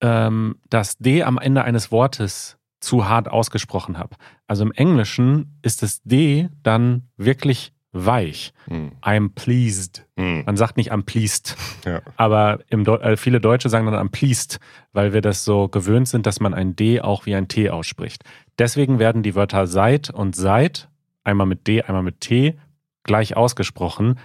ähm, 0.00 0.56
das 0.68 0.98
D 0.98 1.22
am 1.22 1.38
Ende 1.38 1.64
eines 1.64 1.90
Wortes 1.90 2.58
zu 2.80 3.08
hart 3.08 3.28
ausgesprochen 3.28 3.98
habe. 3.98 4.16
Also 4.46 4.64
im 4.64 4.72
Englischen 4.72 5.58
ist 5.62 5.82
das 5.82 6.02
D 6.02 6.48
dann 6.62 7.08
wirklich 7.16 7.72
weich. 7.92 8.52
Hm. 8.68 8.92
I'm 9.02 9.30
pleased. 9.34 10.06
Hm. 10.16 10.44
Man 10.46 10.56
sagt 10.56 10.76
nicht 10.76 10.92
I'm 10.92 11.02
pleased, 11.04 11.56
Ja. 11.84 12.00
aber 12.16 12.60
Deu 12.70 12.96
äh, 12.96 13.16
viele 13.16 13.40
Deutsche 13.40 13.68
sagen 13.68 13.86
dann 13.86 13.94
I'm 13.94 14.10
pleased, 14.10 14.58
weil 14.92 15.12
wir 15.12 15.20
das 15.20 15.44
so 15.44 15.68
gewöhnt 15.68 16.08
sind, 16.08 16.26
dass 16.26 16.40
man 16.40 16.54
ein 16.54 16.74
D 16.74 17.00
auch 17.00 17.26
wie 17.26 17.34
ein 17.34 17.48
T 17.48 17.70
ausspricht. 17.70 18.24
Deswegen 18.58 18.98
werden 18.98 19.22
die 19.22 19.34
Wörter 19.34 19.66
seit 19.66 20.10
und 20.10 20.34
seit, 20.34 20.88
einmal 21.24 21.46
mit 21.46 21.66
D, 21.66 21.82
einmal 21.82 22.02
mit 22.02 22.20
T, 22.20 22.58
gleich 23.04 23.36
ausgesprochen. 23.36 24.18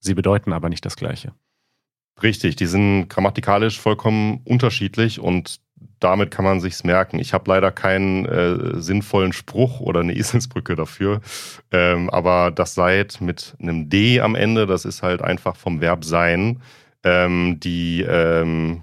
Sie 0.00 0.14
bedeuten 0.14 0.52
aber 0.52 0.68
nicht 0.68 0.84
das 0.84 0.96
Gleiche. 0.96 1.32
Richtig, 2.22 2.56
die 2.56 2.66
sind 2.66 3.08
grammatikalisch 3.08 3.80
vollkommen 3.80 4.40
unterschiedlich 4.44 5.18
und 5.18 5.60
damit 6.00 6.30
kann 6.30 6.44
man 6.44 6.60
sich's 6.60 6.84
merken. 6.84 7.18
Ich 7.18 7.32
habe 7.32 7.50
leider 7.50 7.70
keinen 7.70 8.24
äh, 8.26 8.80
sinnvollen 8.80 9.32
Spruch 9.32 9.80
oder 9.80 10.00
eine 10.00 10.14
Eselsbrücke 10.16 10.76
dafür, 10.76 11.20
ähm, 11.72 12.10
aber 12.10 12.50
das 12.50 12.74
seit 12.74 13.20
mit 13.20 13.54
einem 13.60 13.88
D 13.88 14.20
am 14.20 14.34
Ende, 14.34 14.66
das 14.66 14.84
ist 14.84 15.02
halt 15.02 15.22
einfach 15.22 15.56
vom 15.56 15.80
Verb 15.80 16.04
sein 16.04 16.60
ähm, 17.04 17.60
die 17.60 18.02
ähm, 18.02 18.82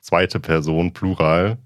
zweite 0.00 0.40
Person, 0.40 0.92
Plural, 0.92 1.58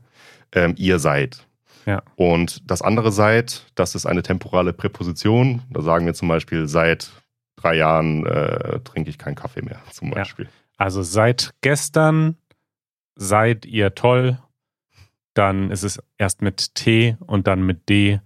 ähm, 0.53 0.75
ihr 0.77 0.99
seid. 0.99 1.47
Ja. 1.85 2.03
Und 2.17 2.71
das 2.71 2.81
andere 2.81 3.11
seid, 3.11 3.67
das 3.75 3.95
ist 3.95 4.07
eine 4.07 4.23
temporale 4.23 4.73
Präposition. 4.73 5.63
Da 5.71 5.83
sagen 5.83 6.07
wir 6.07 6.15
zum 6.15 6.29
Beispiel 6.29 6.69
seit 6.69 7.11
drei 7.57 7.75
Jahren 7.77 8.25
äh, 8.25 8.81
trinke 8.81 9.11
ich 9.11 9.19
keinen 9.19 9.35
Kaffee 9.35 9.63
mehr, 9.63 9.81
zum 9.91 10.09
Ja. 10.09 10.15
Beispiel. 10.15 10.49
Also 10.77 11.03
seit 11.03 11.51
gestern 11.61 12.37
seid 13.15 13.67
ihr 13.67 13.95
toll, 13.95 14.39
dann 15.35 15.71
ist 15.71 15.83
es 15.83 16.03
erst 16.19 16.43
mit 16.43 16.75
T 16.75 17.17
und 17.21 17.47
dann 17.47 17.65
mit 17.65 17.89
D 17.89 18.21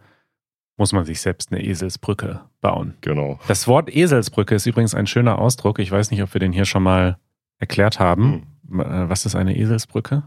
muss 0.77 0.92
man 0.92 1.05
sich 1.05 1.20
selbst 1.20 1.53
eine 1.53 1.64
Eselsbrücke 1.64 2.42
bauen. 2.61 2.94
Genau. 3.01 3.38
Das 3.49 3.66
Wort 3.66 3.94
Eselsbrücke 3.94 4.55
ist 4.55 4.66
übrigens 4.66 4.94
ein 4.94 5.07
schöner 5.07 5.38
Ausdruck. 5.38 5.79
Ich 5.79 5.90
weiß 5.90 6.11
nicht, 6.11 6.22
ob 6.22 6.35
wir 6.35 6.38
den 6.38 6.53
hier 6.53 6.66
schon 6.66 6.83
mal 6.83 7.18
erklärt 7.59 7.99
haben. 7.99 8.46
Äh, 8.70 9.09
Was 9.09 9.25
ist 9.25 9.35
eine 9.35 9.57
Eselsbrücke? 9.57 10.25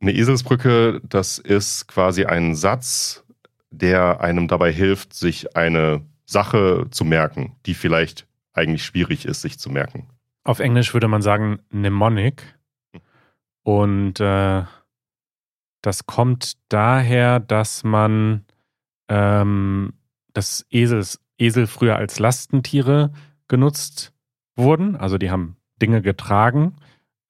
Eine 0.00 0.12
Eselsbrücke, 0.12 1.00
das 1.08 1.38
ist 1.38 1.86
quasi 1.88 2.26
ein 2.26 2.54
Satz, 2.54 3.24
der 3.70 4.20
einem 4.20 4.48
dabei 4.48 4.70
hilft, 4.70 5.14
sich 5.14 5.56
eine 5.56 6.02
Sache 6.26 6.86
zu 6.90 7.04
merken, 7.04 7.56
die 7.64 7.74
vielleicht 7.74 8.26
eigentlich 8.52 8.84
schwierig 8.84 9.24
ist, 9.24 9.40
sich 9.42 9.58
zu 9.58 9.70
merken. 9.70 10.08
Auf 10.44 10.58
Englisch 10.60 10.92
würde 10.92 11.08
man 11.08 11.22
sagen 11.22 11.60
Mnemonic. 11.70 12.53
Und 13.64 14.20
äh, 14.20 14.62
das 15.82 16.06
kommt 16.06 16.52
daher, 16.68 17.40
dass 17.40 17.82
man 17.82 18.44
ähm, 19.08 19.94
das 20.32 20.64
Esels, 20.70 21.20
Esel 21.38 21.66
früher 21.66 21.96
als 21.96 22.18
Lastentiere 22.18 23.12
genutzt 23.48 24.12
wurden. 24.54 24.96
Also 24.96 25.18
die 25.18 25.30
haben 25.30 25.56
Dinge 25.80 26.02
getragen, 26.02 26.76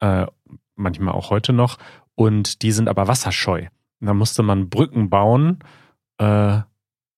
äh, 0.00 0.26
manchmal 0.74 1.14
auch 1.14 1.30
heute 1.30 1.52
noch. 1.52 1.78
Und 2.16 2.62
die 2.62 2.72
sind 2.72 2.88
aber 2.88 3.08
wasserscheu. 3.08 3.66
Da 4.00 4.12
musste 4.12 4.42
man 4.42 4.68
Brücken 4.68 5.10
bauen, 5.10 5.60
äh, 6.18 6.60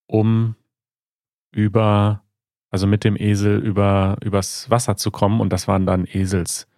um 0.07 0.57
über, 1.52 2.22
also 2.70 2.87
mit 2.87 3.02
dem 3.02 3.16
Esel 3.16 3.59
über, 3.59 4.18
übers 4.22 4.70
Wasser 4.70 4.96
zu 4.96 5.11
kommen. 5.11 5.40
Und 5.40 5.52
das 5.52 5.68
waren 5.68 5.87
dann 5.87 6.07
Eselsbrücken 6.07 6.76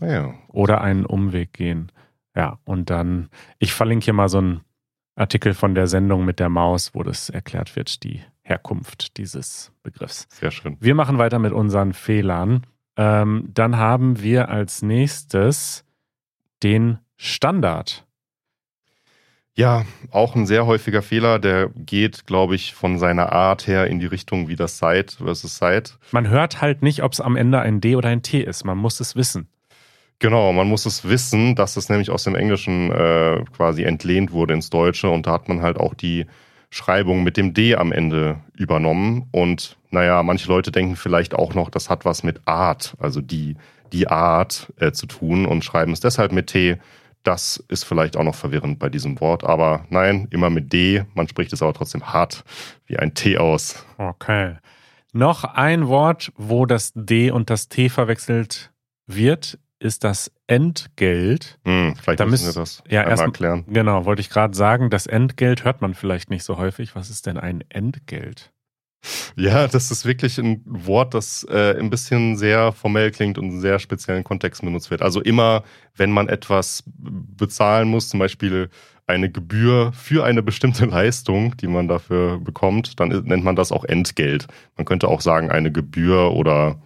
Ah 0.00 0.06
Ja, 0.06 0.34
oder 0.48 0.80
einen 0.80 1.06
Umweg 1.06 1.52
gehen. 1.52 1.92
Ja, 2.34 2.58
und 2.64 2.90
dann, 2.90 3.28
ich 3.58 3.72
verlinke 3.72 4.04
hier 4.04 4.14
mal 4.14 4.28
so 4.28 4.38
einen 4.38 4.60
Artikel 5.14 5.54
von 5.54 5.74
der 5.74 5.86
Sendung 5.86 6.24
mit 6.24 6.38
der 6.38 6.50
Maus, 6.50 6.94
wo 6.94 7.02
das 7.02 7.30
erklärt 7.30 7.74
wird, 7.76 8.02
die 8.04 8.22
Herkunft 8.42 9.16
dieses 9.16 9.72
Begriffs. 9.82 10.28
sehr 10.30 10.50
schön. 10.50 10.76
Wir 10.80 10.94
machen 10.94 11.18
weiter 11.18 11.38
mit 11.38 11.52
unseren 11.52 11.94
Fehlern. 11.94 12.66
Ähm, 12.96 13.48
dann 13.52 13.76
haben 13.76 14.22
wir 14.22 14.48
als 14.50 14.82
nächstes 14.82 15.84
den 16.62 16.98
Standard. 17.16 18.05
Ja, 19.58 19.86
auch 20.10 20.34
ein 20.34 20.46
sehr 20.46 20.66
häufiger 20.66 21.00
Fehler, 21.00 21.38
der 21.38 21.70
geht, 21.74 22.26
glaube 22.26 22.54
ich, 22.54 22.74
von 22.74 22.98
seiner 22.98 23.32
Art 23.32 23.66
her 23.66 23.86
in 23.86 23.98
die 23.98 24.06
Richtung 24.06 24.48
wie 24.48 24.56
das 24.56 24.76
Seit 24.76 25.12
versus 25.12 25.56
Seit. 25.56 25.96
Man 26.12 26.28
hört 26.28 26.60
halt 26.60 26.82
nicht, 26.82 27.02
ob 27.02 27.14
es 27.14 27.22
am 27.22 27.36
Ende 27.36 27.60
ein 27.60 27.80
D 27.80 27.96
oder 27.96 28.10
ein 28.10 28.22
T 28.22 28.40
ist. 28.40 28.64
Man 28.64 28.76
muss 28.76 29.00
es 29.00 29.16
wissen. 29.16 29.48
Genau, 30.18 30.52
man 30.52 30.68
muss 30.68 30.84
es 30.84 31.08
wissen, 31.08 31.54
dass 31.54 31.78
es 31.78 31.88
nämlich 31.88 32.10
aus 32.10 32.24
dem 32.24 32.34
Englischen 32.34 32.92
äh, 32.92 33.44
quasi 33.56 33.84
entlehnt 33.84 34.30
wurde 34.30 34.52
ins 34.52 34.68
Deutsche 34.68 35.08
und 35.08 35.26
da 35.26 35.32
hat 35.32 35.48
man 35.48 35.62
halt 35.62 35.78
auch 35.78 35.94
die 35.94 36.26
Schreibung 36.68 37.22
mit 37.22 37.38
dem 37.38 37.54
D 37.54 37.76
am 37.76 37.92
Ende 37.92 38.40
übernommen. 38.54 39.26
Und 39.32 39.78
naja, 39.90 40.22
manche 40.22 40.48
Leute 40.48 40.70
denken 40.70 40.96
vielleicht 40.96 41.34
auch 41.34 41.54
noch, 41.54 41.70
das 41.70 41.88
hat 41.88 42.04
was 42.04 42.22
mit 42.22 42.40
Art, 42.44 42.94
also 42.98 43.22
die, 43.22 43.56
die 43.92 44.08
Art 44.08 44.72
äh, 44.80 44.92
zu 44.92 45.06
tun 45.06 45.46
und 45.46 45.64
schreiben 45.64 45.92
es 45.92 46.00
deshalb 46.00 46.32
mit 46.32 46.48
T. 46.48 46.76
Das 47.26 47.56
ist 47.68 47.84
vielleicht 47.84 48.16
auch 48.16 48.22
noch 48.22 48.36
verwirrend 48.36 48.78
bei 48.78 48.88
diesem 48.88 49.18
Wort, 49.20 49.42
aber 49.42 49.84
nein, 49.90 50.28
immer 50.30 50.48
mit 50.48 50.72
D. 50.72 51.04
Man 51.14 51.26
spricht 51.26 51.52
es 51.52 51.60
aber 51.60 51.74
trotzdem 51.74 52.12
hart 52.12 52.44
wie 52.86 52.98
ein 52.98 53.14
T 53.14 53.36
aus. 53.38 53.84
Okay. 53.98 54.56
Noch 55.12 55.42
ein 55.42 55.88
Wort, 55.88 56.30
wo 56.36 56.66
das 56.66 56.92
D 56.94 57.32
und 57.32 57.50
das 57.50 57.68
T 57.68 57.88
verwechselt 57.88 58.70
wird, 59.06 59.58
ist 59.80 60.04
das 60.04 60.30
Entgelt. 60.46 61.58
Hm, 61.64 61.96
vielleicht 62.00 62.20
Da 62.20 62.26
müssen 62.26 62.46
wir 62.46 62.52
das 62.60 62.82
ja, 62.88 63.00
einmal 63.00 63.12
erst- 63.14 63.22
erklären. 63.24 63.64
Genau, 63.66 64.04
wollte 64.04 64.20
ich 64.20 64.30
gerade 64.30 64.54
sagen, 64.54 64.88
das 64.90 65.06
Entgelt 65.06 65.64
hört 65.64 65.80
man 65.80 65.94
vielleicht 65.94 66.30
nicht 66.30 66.44
so 66.44 66.58
häufig. 66.58 66.94
Was 66.94 67.10
ist 67.10 67.26
denn 67.26 67.38
ein 67.38 67.64
Entgelt? 67.70 68.52
Ja, 69.36 69.68
das 69.68 69.90
ist 69.90 70.04
wirklich 70.04 70.38
ein 70.38 70.62
Wort, 70.64 71.14
das 71.14 71.46
äh, 71.50 71.78
ein 71.78 71.90
bisschen 71.90 72.36
sehr 72.36 72.72
formell 72.72 73.10
klingt 73.10 73.38
und 73.38 73.50
in 73.50 73.60
sehr 73.60 73.78
speziellen 73.78 74.24
Kontexten 74.24 74.66
benutzt 74.66 74.90
wird. 74.90 75.02
Also 75.02 75.20
immer, 75.20 75.62
wenn 75.96 76.10
man 76.10 76.28
etwas 76.28 76.84
bezahlen 76.86 77.88
muss, 77.88 78.08
zum 78.08 78.20
Beispiel 78.20 78.70
eine 79.06 79.30
Gebühr 79.30 79.92
für 79.92 80.24
eine 80.24 80.42
bestimmte 80.42 80.84
Leistung, 80.86 81.56
die 81.56 81.68
man 81.68 81.88
dafür 81.88 82.38
bekommt, 82.38 82.98
dann 83.00 83.08
nennt 83.08 83.44
man 83.44 83.56
das 83.56 83.72
auch 83.72 83.84
Entgelt. 83.84 84.46
Man 84.76 84.84
könnte 84.84 85.08
auch 85.08 85.20
sagen 85.20 85.50
eine 85.50 85.70
Gebühr 85.70 86.32
oder 86.32 86.80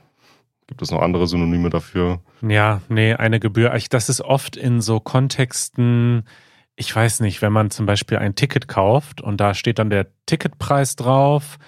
gibt 0.66 0.82
es 0.82 0.90
noch 0.90 1.02
andere 1.02 1.26
Synonyme 1.26 1.70
dafür? 1.70 2.20
Ja, 2.42 2.80
nee, 2.88 3.14
eine 3.14 3.40
Gebühr. 3.40 3.76
Das 3.90 4.08
ist 4.08 4.20
oft 4.20 4.56
in 4.56 4.80
so 4.80 5.00
Kontexten, 5.00 6.24
ich 6.76 6.94
weiß 6.94 7.20
nicht, 7.20 7.42
wenn 7.42 7.52
man 7.52 7.70
zum 7.70 7.86
Beispiel 7.86 8.18
ein 8.18 8.34
Ticket 8.34 8.68
kauft 8.68 9.20
und 9.20 9.40
da 9.40 9.54
steht 9.54 9.78
dann 9.78 9.90
der 9.90 10.06
Ticketpreis 10.26 10.96
drauf 10.96 11.58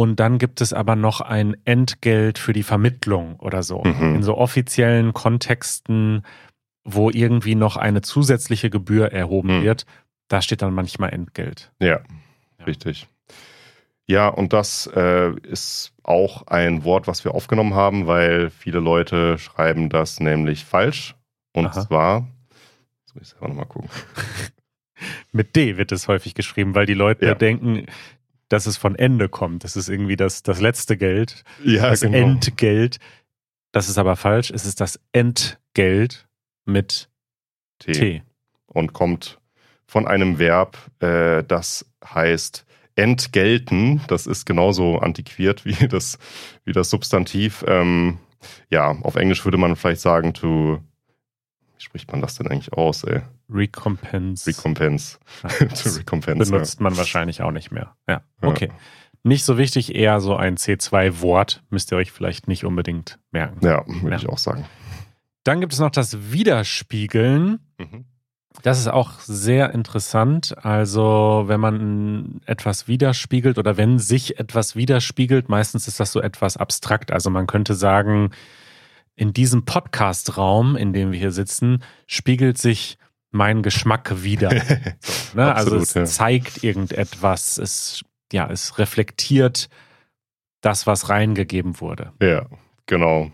und 0.00 0.20
dann 0.20 0.38
gibt 0.38 0.60
es 0.60 0.72
aber 0.72 0.94
noch 0.94 1.20
ein 1.20 1.56
Entgelt 1.64 2.38
für 2.38 2.52
die 2.52 2.62
Vermittlung 2.62 3.34
oder 3.40 3.64
so. 3.64 3.82
Mhm. 3.82 4.14
In 4.14 4.22
so 4.22 4.36
offiziellen 4.38 5.12
Kontexten, 5.12 6.22
wo 6.84 7.10
irgendwie 7.10 7.56
noch 7.56 7.76
eine 7.76 8.00
zusätzliche 8.00 8.70
Gebühr 8.70 9.10
erhoben 9.12 9.58
Mhm. 9.58 9.62
wird, 9.64 9.86
da 10.28 10.40
steht 10.40 10.62
dann 10.62 10.72
manchmal 10.72 11.10
Entgelt. 11.12 11.72
Ja, 11.80 11.98
Ja. 12.58 12.64
richtig. 12.64 13.08
Ja, 14.06 14.28
und 14.28 14.52
das 14.52 14.88
äh, 14.94 15.32
ist 15.42 15.92
auch 16.04 16.46
ein 16.46 16.84
Wort, 16.84 17.08
was 17.08 17.24
wir 17.24 17.34
aufgenommen 17.34 17.74
haben, 17.74 18.06
weil 18.06 18.50
viele 18.50 18.78
Leute 18.78 19.36
schreiben 19.36 19.88
das 19.90 20.20
nämlich 20.20 20.64
falsch. 20.64 21.16
Und 21.52 21.66
Aha. 21.66 21.80
zwar, 21.86 22.28
jetzt 23.00 23.14
muss 23.16 23.24
ich 23.24 23.28
selber 23.30 23.48
nochmal 23.48 23.66
gucken. 23.66 23.90
Mit 25.32 25.56
D 25.56 25.76
wird 25.76 25.90
es 25.90 26.06
häufig 26.08 26.34
geschrieben, 26.34 26.74
weil 26.76 26.86
die 26.86 26.94
Leute 26.94 27.26
Ja. 27.26 27.34
denken, 27.34 27.86
dass 28.48 28.66
es 28.66 28.76
von 28.76 28.94
Ende 28.94 29.28
kommt. 29.28 29.64
Das 29.64 29.76
ist 29.76 29.88
irgendwie 29.88 30.16
das, 30.16 30.42
das 30.42 30.60
letzte 30.60 30.96
Geld, 30.96 31.44
Ja, 31.64 31.90
das 31.90 32.02
Entgelt. 32.02 32.98
Das 33.72 33.88
ist 33.88 33.98
aber 33.98 34.16
falsch. 34.16 34.50
Es 34.50 34.64
ist 34.64 34.80
das 34.80 34.98
Entgelt 35.12 36.26
mit 36.64 37.10
T. 37.78 37.92
T. 37.92 38.22
Und 38.66 38.92
kommt 38.92 39.38
von 39.86 40.06
einem 40.06 40.38
Verb, 40.38 40.78
äh, 41.00 41.42
das 41.44 41.86
heißt 42.04 42.64
entgelten. 42.96 44.02
Das 44.08 44.26
ist 44.26 44.44
genauso 44.44 44.98
antiquiert 44.98 45.64
wie 45.64 45.88
das, 45.88 46.18
wie 46.64 46.72
das 46.72 46.90
Substantiv. 46.90 47.64
Ähm, 47.66 48.18
ja, 48.70 48.90
auf 49.02 49.16
Englisch 49.16 49.44
würde 49.44 49.58
man 49.58 49.76
vielleicht 49.76 50.00
sagen 50.00 50.34
to, 50.34 50.82
wie 51.78 51.82
spricht 51.84 52.10
man 52.10 52.20
das 52.20 52.34
denn 52.36 52.48
eigentlich 52.48 52.72
aus, 52.72 53.04
ey? 53.04 53.22
Recompense. 53.48 54.46
Recompense. 54.48 55.18
Recompense. 55.98 56.50
benutzt 56.52 56.80
man 56.80 56.96
wahrscheinlich 56.96 57.40
auch 57.42 57.52
nicht 57.52 57.70
mehr. 57.70 57.94
Ja, 58.08 58.22
Ja. 58.42 58.48
okay. 58.48 58.70
Nicht 59.24 59.44
so 59.44 59.58
wichtig, 59.58 59.94
eher 59.94 60.20
so 60.20 60.36
ein 60.36 60.56
C2-Wort. 60.56 61.62
Müsst 61.70 61.92
ihr 61.92 61.98
euch 61.98 62.12
vielleicht 62.12 62.48
nicht 62.48 62.64
unbedingt 62.64 63.18
merken. 63.32 63.64
Ja, 63.64 63.84
würde 63.86 64.10
Ja. 64.10 64.16
ich 64.16 64.28
auch 64.28 64.38
sagen. 64.38 64.64
Dann 65.44 65.60
gibt 65.60 65.72
es 65.72 65.78
noch 65.80 65.90
das 65.90 66.32
Widerspiegeln. 66.32 67.60
Mhm. 67.78 68.04
Das 68.62 68.78
ist 68.80 68.88
auch 68.88 69.20
sehr 69.20 69.72
interessant. 69.72 70.56
Also, 70.64 71.44
wenn 71.46 71.60
man 71.60 72.40
etwas 72.46 72.88
widerspiegelt 72.88 73.56
oder 73.58 73.76
wenn 73.76 73.98
sich 73.98 74.38
etwas 74.40 74.74
widerspiegelt, 74.74 75.48
meistens 75.48 75.86
ist 75.86 76.00
das 76.00 76.10
so 76.12 76.20
etwas 76.20 76.56
abstrakt. 76.56 77.12
Also, 77.12 77.30
man 77.30 77.46
könnte 77.46 77.74
sagen, 77.74 78.30
in 79.18 79.32
diesem 79.32 79.64
Podcast-Raum, 79.64 80.76
in 80.76 80.92
dem 80.92 81.10
wir 81.10 81.18
hier 81.18 81.32
sitzen, 81.32 81.82
spiegelt 82.06 82.56
sich 82.56 82.98
mein 83.30 83.62
Geschmack 83.62 84.22
wieder. 84.22 84.50
So, 85.00 85.36
ne? 85.36 85.54
also, 85.54 85.76
Absolut, 85.76 85.82
es 85.82 85.94
ja. 85.94 86.04
zeigt 86.06 86.64
irgendetwas. 86.64 87.58
Es, 87.58 88.02
ja, 88.32 88.48
es 88.50 88.78
reflektiert 88.78 89.68
das, 90.62 90.86
was 90.86 91.10
reingegeben 91.10 91.80
wurde. 91.80 92.12
Ja, 92.22 92.46
genau. 92.86 93.30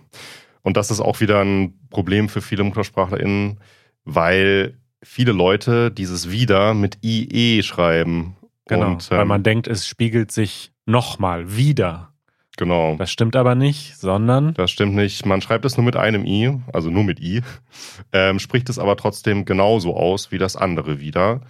Und 0.62 0.76
das 0.76 0.90
ist 0.90 1.00
auch 1.00 1.20
wieder 1.20 1.40
ein 1.44 1.78
Problem 1.90 2.28
für 2.28 2.42
viele 2.42 2.64
MuttersprachlerInnen, 2.64 3.60
weil 4.04 4.76
viele 5.02 5.32
Leute 5.32 5.92
dieses 5.92 6.30
wieder 6.30 6.74
mit 6.74 6.98
IE 7.04 7.62
schreiben. 7.62 8.36
Genau. 8.66 8.92
Und, 8.92 9.10
weil 9.10 9.22
ähm, 9.22 9.28
man 9.28 9.42
denkt, 9.44 9.68
es 9.68 9.86
spiegelt 9.86 10.32
sich 10.32 10.72
nochmal 10.86 11.56
wieder. 11.56 12.13
Genau. 12.56 12.96
Das 12.96 13.10
stimmt 13.10 13.34
aber 13.36 13.54
nicht, 13.54 13.96
sondern 13.96 14.54
Das 14.54 14.70
stimmt 14.70 14.94
nicht. 14.94 15.26
Man 15.26 15.42
schreibt 15.42 15.64
es 15.64 15.76
nur 15.76 15.84
mit 15.84 15.96
einem 15.96 16.24
I, 16.24 16.60
also 16.72 16.90
nur 16.90 17.04
mit 17.04 17.20
I, 17.20 17.42
ähm, 18.12 18.38
spricht 18.38 18.68
es 18.68 18.78
aber 18.78 18.96
trotzdem 18.96 19.44
genauso 19.44 19.96
aus 19.96 20.30
wie 20.30 20.38
das 20.38 20.56
andere 20.56 21.00
wieder. 21.00 21.40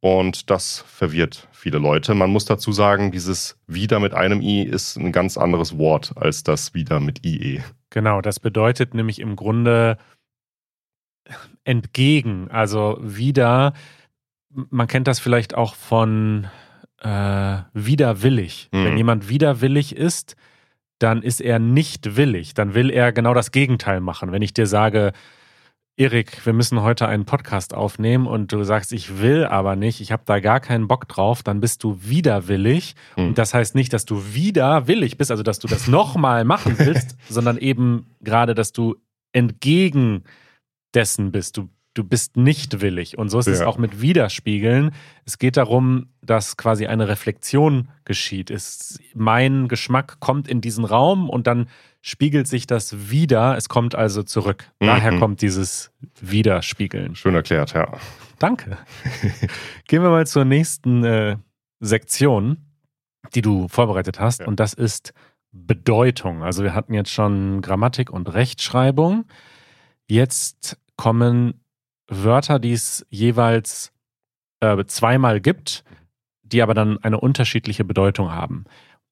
Und 0.00 0.50
das 0.50 0.84
verwirrt 0.88 1.48
viele 1.52 1.78
Leute. 1.78 2.14
Man 2.14 2.30
muss 2.30 2.44
dazu 2.44 2.72
sagen, 2.72 3.12
dieses 3.12 3.56
wieder 3.68 4.00
mit 4.00 4.14
einem 4.14 4.40
I 4.40 4.62
ist 4.62 4.96
ein 4.96 5.12
ganz 5.12 5.36
anderes 5.36 5.78
Wort 5.78 6.12
als 6.16 6.42
das 6.42 6.74
wieder 6.74 6.98
mit 6.98 7.24
IE. 7.24 7.60
Genau, 7.90 8.20
das 8.20 8.40
bedeutet 8.40 8.94
nämlich 8.94 9.20
im 9.20 9.36
Grunde 9.36 9.96
entgegen. 11.64 12.50
Also 12.50 12.98
wieder, 13.00 13.74
man 14.50 14.88
kennt 14.88 15.06
das 15.06 15.20
vielleicht 15.20 15.54
auch 15.54 15.74
von 15.74 16.48
äh, 17.00 17.58
widerwillig. 17.72 18.70
Mhm. 18.72 18.84
Wenn 18.84 18.96
jemand 18.96 19.28
widerwillig 19.28 19.94
ist, 19.94 20.36
dann 21.02 21.22
ist 21.22 21.40
er 21.40 21.58
nicht 21.58 22.16
willig. 22.16 22.54
Dann 22.54 22.74
will 22.74 22.90
er 22.90 23.12
genau 23.12 23.34
das 23.34 23.50
Gegenteil 23.50 24.00
machen. 24.00 24.32
Wenn 24.32 24.42
ich 24.42 24.54
dir 24.54 24.66
sage, 24.66 25.12
Erik, 25.96 26.46
wir 26.46 26.54
müssen 26.54 26.80
heute 26.80 27.06
einen 27.06 27.26
Podcast 27.26 27.74
aufnehmen 27.74 28.26
und 28.26 28.50
du 28.52 28.64
sagst, 28.64 28.92
ich 28.92 29.20
will 29.20 29.44
aber 29.44 29.76
nicht, 29.76 30.00
ich 30.00 30.10
habe 30.10 30.22
da 30.24 30.40
gar 30.40 30.58
keinen 30.58 30.88
Bock 30.88 31.06
drauf, 31.06 31.42
dann 31.42 31.60
bist 31.60 31.84
du 31.84 31.98
widerwillig. 32.00 32.94
Mhm. 33.16 33.28
Und 33.28 33.38
das 33.38 33.52
heißt 33.52 33.74
nicht, 33.74 33.92
dass 33.92 34.06
du 34.06 34.34
widerwillig 34.34 35.18
bist, 35.18 35.30
also 35.30 35.42
dass 35.42 35.58
du 35.58 35.68
das 35.68 35.88
nochmal 35.88 36.44
machen 36.44 36.78
willst, 36.78 37.16
sondern 37.28 37.58
eben 37.58 38.06
gerade, 38.20 38.54
dass 38.54 38.72
du 38.72 38.96
entgegen 39.32 40.24
dessen 40.94 41.30
bist. 41.30 41.58
Du, 41.58 41.68
du 41.94 42.04
bist 42.04 42.36
nicht 42.36 42.80
willig. 42.80 43.18
Und 43.18 43.28
so 43.28 43.38
ist 43.38 43.46
es 43.48 43.60
Ja. 43.60 43.66
auch 43.66 43.76
mit 43.78 44.00
Widerspiegeln. 44.00 44.92
Es 45.24 45.38
geht 45.38 45.56
darum, 45.56 46.06
dass 46.22 46.56
quasi 46.56 46.86
eine 46.86 47.08
Reflexion 47.08 47.88
geschieht. 48.04 48.50
Es, 48.50 48.98
mein 49.14 49.68
Geschmack 49.68 50.18
kommt 50.20 50.48
in 50.48 50.60
diesen 50.60 50.84
Raum 50.84 51.28
und 51.28 51.46
dann 51.46 51.68
spiegelt 52.00 52.48
sich 52.48 52.66
das 52.66 53.10
wieder. 53.10 53.56
Es 53.56 53.68
kommt 53.68 53.94
also 53.94 54.22
zurück. 54.22 54.70
Daher 54.80 55.12
Mhm. 55.12 55.20
kommt 55.20 55.42
dieses 55.42 55.92
Widerspiegeln. 56.20 57.14
Schön 57.14 57.34
erklärt, 57.34 57.74
ja. 57.74 57.92
Danke. 58.38 58.78
Gehen 59.86 60.02
wir 60.02 60.10
mal 60.10 60.26
zur 60.26 60.44
nächsten 60.44 61.04
äh, 61.04 61.36
Sektion, 61.80 62.56
die 63.34 63.42
du 63.42 63.68
vorbereitet 63.68 64.18
hast. 64.18 64.40
Ja. 64.40 64.46
Und 64.46 64.58
das 64.60 64.72
ist 64.74 65.12
Bedeutung. 65.52 66.42
Also 66.42 66.64
wir 66.64 66.74
hatten 66.74 66.94
jetzt 66.94 67.10
schon 67.12 67.60
Grammatik 67.60 68.10
und 68.10 68.32
Rechtschreibung. 68.32 69.26
Jetzt 70.08 70.78
kommen 70.96 71.60
Wörter, 72.08 72.58
die 72.58 72.72
es 72.72 73.06
jeweils 73.10 73.92
äh, 74.60 74.84
zweimal 74.84 75.40
gibt, 75.40 75.84
die 76.42 76.62
aber 76.62 76.74
dann 76.74 76.98
eine 76.98 77.20
unterschiedliche 77.20 77.84
Bedeutung 77.84 78.32
haben. 78.32 78.64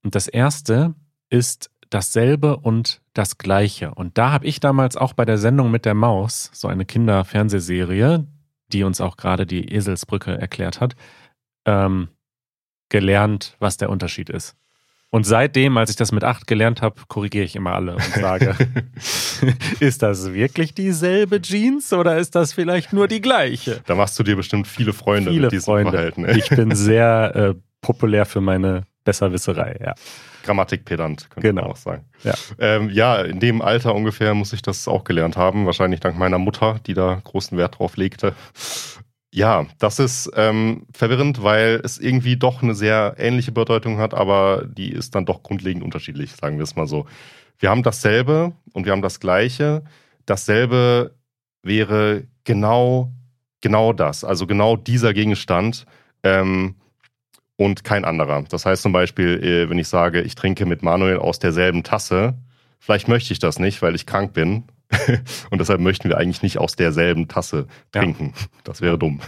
Und 0.03 0.15
das 0.15 0.29
erste 0.29 0.95
ist 1.31 1.71
dasselbe 1.91 2.57
und 2.57 3.01
das 3.15 3.39
gleiche. 3.39 3.95
Und 3.95 4.17
da 4.17 4.33
habe 4.33 4.47
ich 4.47 4.61
damals 4.61 4.97
auch 4.97 5.13
bei 5.13 5.25
der 5.25 5.39
Sendung 5.39 5.71
mit 5.71 5.85
der 5.85 5.95
Maus, 5.95 6.51
so 6.53 6.69
eine 6.69 6.85
Kinderfernsehserie, 6.85 8.27
die 8.73 8.85
uns 8.85 9.01
auch 9.01 9.17
gerade 9.17 9.47
die 9.47 9.73
Eselsbrücke 9.73 10.39
erklärt 10.39 10.81
hat, 10.81 10.95
ähm, 11.67 12.09
gelernt, 12.89 13.57
was 13.59 13.77
der 13.77 13.91
Unterschied 13.91 14.31
ist. 14.31 14.57
Und 15.13 15.25
seitdem, 15.25 15.77
als 15.77 15.91
ich 15.91 15.97
das 15.97 16.13
mit 16.13 16.23
acht 16.23 16.47
gelernt 16.47 16.83
habe, 16.83 17.01
korrigiere 17.09 17.45
ich 17.45 17.57
immer 17.57 17.73
alle 17.75 17.97
und 17.97 18.03
sage, 18.15 18.55
ist 19.81 20.03
das 20.03 20.33
wirklich 20.33 20.73
dieselbe 20.75 21.43
Jeans 21.43 21.93
oder 21.93 22.17
ist 22.19 22.35
das 22.37 22.53
vielleicht 22.53 22.93
nur 22.93 23.09
die 23.09 23.21
gleiche? 23.21 23.81
da 23.87 23.95
machst 23.97 24.19
du 24.19 24.23
dir 24.23 24.37
bestimmt 24.37 24.69
viele 24.69 24.93
Freunde 24.93 25.31
Viele 25.31 25.43
mit 25.43 25.53
diesem 25.53 25.65
Freunde. 25.65 25.91
Verhalten. 25.93 26.29
Ich 26.39 26.49
bin 26.51 26.75
sehr 26.77 27.33
äh, 27.35 27.55
populär 27.81 28.25
für 28.25 28.41
meine 28.41 28.85
Besserwisserei, 29.05 29.79
ja. 29.85 29.95
Grammatikpedant, 30.45 31.29
könnte 31.31 31.49
Genau. 31.49 31.63
man 31.63 31.71
auch 31.73 31.77
sagen. 31.77 32.05
Ja. 32.23 32.35
Ähm, 32.59 32.89
ja, 32.91 33.21
in 33.23 33.41
dem 33.41 33.63
Alter 33.63 33.95
ungefähr 33.95 34.33
muss 34.35 34.53
ich 34.53 34.63
das 34.63 34.87
auch 34.89 35.05
gelernt 35.05 35.37
haben. 35.37 35.67
Wahrscheinlich 35.67 36.01
dank 36.01 36.17
meiner 36.19 36.39
Mutter, 36.39 36.79
die 36.87 36.95
da 36.95 37.21
großen 37.25 37.59
Wert 37.59 37.79
drauf 37.79 37.97
legte. 37.97 38.35
Ja, 39.33 39.67
das 39.79 40.01
ist 40.01 40.31
ähm, 40.35 40.87
verwirrend, 40.93 41.43
weil 41.43 41.81
es 41.85 41.99
irgendwie 41.99 42.37
doch 42.37 42.63
eine 42.63 42.75
sehr 42.75 43.15
ähnliche 43.17 43.53
Bedeutung 43.53 43.99
hat, 43.99 44.13
aber 44.13 44.65
die 44.67 44.91
ist 44.91 45.15
dann 45.15 45.25
doch 45.25 45.45
grundlegend 45.45 45.85
unterschiedlich, 45.85 46.33
sagen 46.33 46.57
wir 46.59 46.65
es 46.65 46.75
mal 46.75 46.89
so. 46.89 47.07
Wir 47.59 47.71
haben 47.71 47.85
dasselbe 47.85 48.53
und 48.73 48.87
wir 48.87 48.93
haben 48.93 49.03
das 49.03 49.21
gleiche. 49.21 49.85
Dasselbe 50.27 51.15
wäre 51.63 52.25
genau, 52.43 53.13
genau 53.61 53.93
das, 53.93 54.25
also 54.25 54.47
genau 54.49 54.77
dieser 54.77 55.15
Gegenstand. 55.15 55.87
Ähm, 56.25 56.75
und 57.61 57.85
kein 57.85 58.07
anderer. 58.07 58.43
Das 58.49 58.65
heißt 58.65 58.81
zum 58.81 58.93
Beispiel, 58.93 59.45
äh, 59.45 59.69
wenn 59.69 59.77
ich 59.79 59.89
sage, 59.89 60.23
ich 60.23 60.35
trinke 60.35 60.65
mit 60.65 60.83
Manuel 60.83 61.19
aus 61.19 61.39
derselben 61.41 61.83
Tasse, 61.83 62.39
vielleicht 62.79 63.07
möchte 63.07 63.35
ich 63.35 63.39
das 63.39 63.59
nicht, 63.59 63.83
weil 63.83 63.95
ich 63.95 64.07
krank 64.07 64.33
bin. 64.33 64.65
Und 65.51 65.59
deshalb 65.61 65.81
möchten 65.81 66.09
wir 66.09 66.19
eigentlich 66.19 66.43
nicht 66.43 66.59
aus 66.59 66.77
derselben 66.77 67.29
Tasse 67.29 67.67
Ja. 67.95 68.01
trinken. 68.03 68.35
Das 68.65 68.81
wäre 68.81 68.99
dumm. 68.99 69.21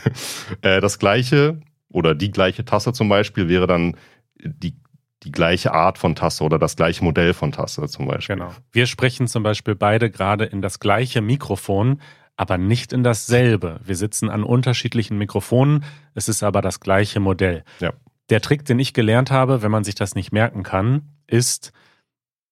Äh, 0.60 0.80
Das 0.80 0.98
gleiche 0.98 1.60
oder 1.90 2.14
die 2.14 2.30
gleiche 2.30 2.64
Tasse 2.64 2.92
zum 2.92 3.08
Beispiel 3.08 3.48
wäre 3.48 3.66
dann 3.66 3.96
die, 4.42 4.74
die 5.22 5.30
gleiche 5.32 5.72
Art 5.72 5.98
von 5.98 6.14
Tasse 6.16 6.42
oder 6.42 6.58
das 6.58 6.74
gleiche 6.76 7.04
Modell 7.04 7.32
von 7.34 7.52
Tasse 7.52 7.86
zum 7.88 8.06
Beispiel. 8.08 8.36
Genau. 8.36 8.52
Wir 8.72 8.86
sprechen 8.86 9.28
zum 9.28 9.42
Beispiel 9.42 9.74
beide 9.74 10.10
gerade 10.10 10.44
in 10.44 10.62
das 10.62 10.80
gleiche 10.80 11.20
Mikrofon, 11.20 12.00
aber 12.36 12.58
nicht 12.58 12.92
in 12.92 13.04
dasselbe. 13.04 13.78
Wir 13.84 13.94
sitzen 13.94 14.30
an 14.30 14.42
unterschiedlichen 14.42 15.18
Mikrofonen, 15.18 15.84
es 16.14 16.28
ist 16.28 16.42
aber 16.42 16.60
das 16.62 16.80
gleiche 16.80 17.20
Modell. 17.20 17.62
Ja. 17.78 17.92
Der 18.30 18.40
Trick, 18.40 18.64
den 18.64 18.78
ich 18.78 18.94
gelernt 18.94 19.30
habe, 19.30 19.62
wenn 19.62 19.70
man 19.70 19.84
sich 19.84 19.94
das 19.94 20.14
nicht 20.14 20.32
merken 20.32 20.62
kann, 20.62 21.02
ist, 21.26 21.72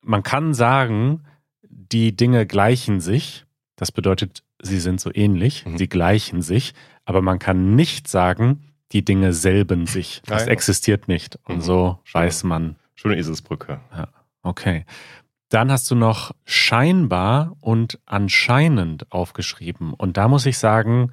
man 0.02 0.22
kann 0.22 0.52
sagen, 0.54 1.24
die 1.88 2.16
Dinge 2.16 2.46
gleichen 2.46 3.00
sich. 3.00 3.44
Das 3.76 3.92
bedeutet, 3.92 4.42
sie 4.60 4.80
sind 4.80 5.00
so 5.00 5.10
ähnlich, 5.12 5.64
mhm. 5.64 5.78
sie 5.78 5.88
gleichen 5.88 6.42
sich, 6.42 6.74
aber 7.04 7.22
man 7.22 7.38
kann 7.38 7.74
nicht 7.74 8.08
sagen, 8.08 8.62
die 8.92 9.04
Dinge 9.04 9.32
selben 9.32 9.86
sich. 9.86 10.22
Das 10.26 10.42
Nein. 10.42 10.52
existiert 10.52 11.08
nicht. 11.08 11.38
Und 11.44 11.56
mhm. 11.56 11.62
so 11.62 11.98
Schöne, 12.04 12.24
weiß 12.24 12.44
man. 12.44 12.76
Schöne 12.94 13.16
Eselsbrücke. 13.16 13.80
Ja, 13.96 14.08
okay. 14.42 14.84
Dann 15.48 15.72
hast 15.72 15.90
du 15.90 15.94
noch 15.94 16.32
scheinbar 16.44 17.56
und 17.60 17.98
anscheinend 18.06 19.10
aufgeschrieben. 19.10 19.94
Und 19.94 20.16
da 20.16 20.28
muss 20.28 20.46
ich 20.46 20.58
sagen, 20.58 21.12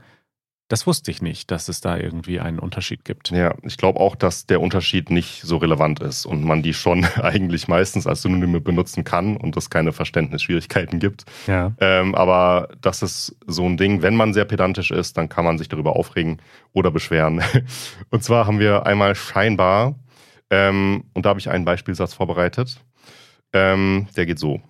das 0.67 0.85
wusste 0.85 1.11
ich 1.11 1.21
nicht, 1.21 1.49
dass 1.49 1.69
es 1.69 1.79
da 1.79 1.97
irgendwie 1.97 2.39
einen 2.39 2.59
Unterschied 2.59 3.05
gibt. 3.05 3.29
Ja, 3.31 3.55
ich 3.63 3.77
glaube 3.77 3.99
auch, 3.99 4.15
dass 4.15 4.45
der 4.45 4.59
Unterschied 4.59 5.09
nicht 5.09 5.41
so 5.43 5.57
relevant 5.57 6.01
ist 6.01 6.25
und 6.25 6.43
man 6.43 6.61
die 6.61 6.73
schon 6.73 7.05
eigentlich 7.21 7.67
meistens 7.67 8.05
als 8.05 8.21
Synonyme 8.21 8.59
benutzen 8.59 9.03
kann 9.03 9.37
und 9.37 9.55
es 9.55 9.69
keine 9.69 9.93
Verständnisschwierigkeiten 9.93 10.99
gibt. 10.99 11.23
Ja. 11.47 11.73
Ähm, 11.79 12.15
aber 12.15 12.69
das 12.81 13.01
ist 13.01 13.35
so 13.45 13.65
ein 13.65 13.77
Ding, 13.77 14.01
wenn 14.01 14.15
man 14.15 14.33
sehr 14.33 14.45
pedantisch 14.45 14.91
ist, 14.91 15.17
dann 15.17 15.29
kann 15.29 15.45
man 15.45 15.57
sich 15.57 15.69
darüber 15.69 15.95
aufregen 15.95 16.41
oder 16.73 16.91
beschweren. 16.91 17.41
Und 18.09 18.23
zwar 18.23 18.45
haben 18.45 18.59
wir 18.59 18.85
einmal 18.85 19.15
scheinbar, 19.15 19.95
ähm, 20.49 21.03
und 21.13 21.25
da 21.25 21.29
habe 21.29 21.39
ich 21.39 21.49
einen 21.49 21.65
Beispielsatz 21.65 22.13
vorbereitet, 22.13 22.79
ähm, 23.53 24.07
der 24.15 24.25
geht 24.25 24.39
so. 24.39 24.61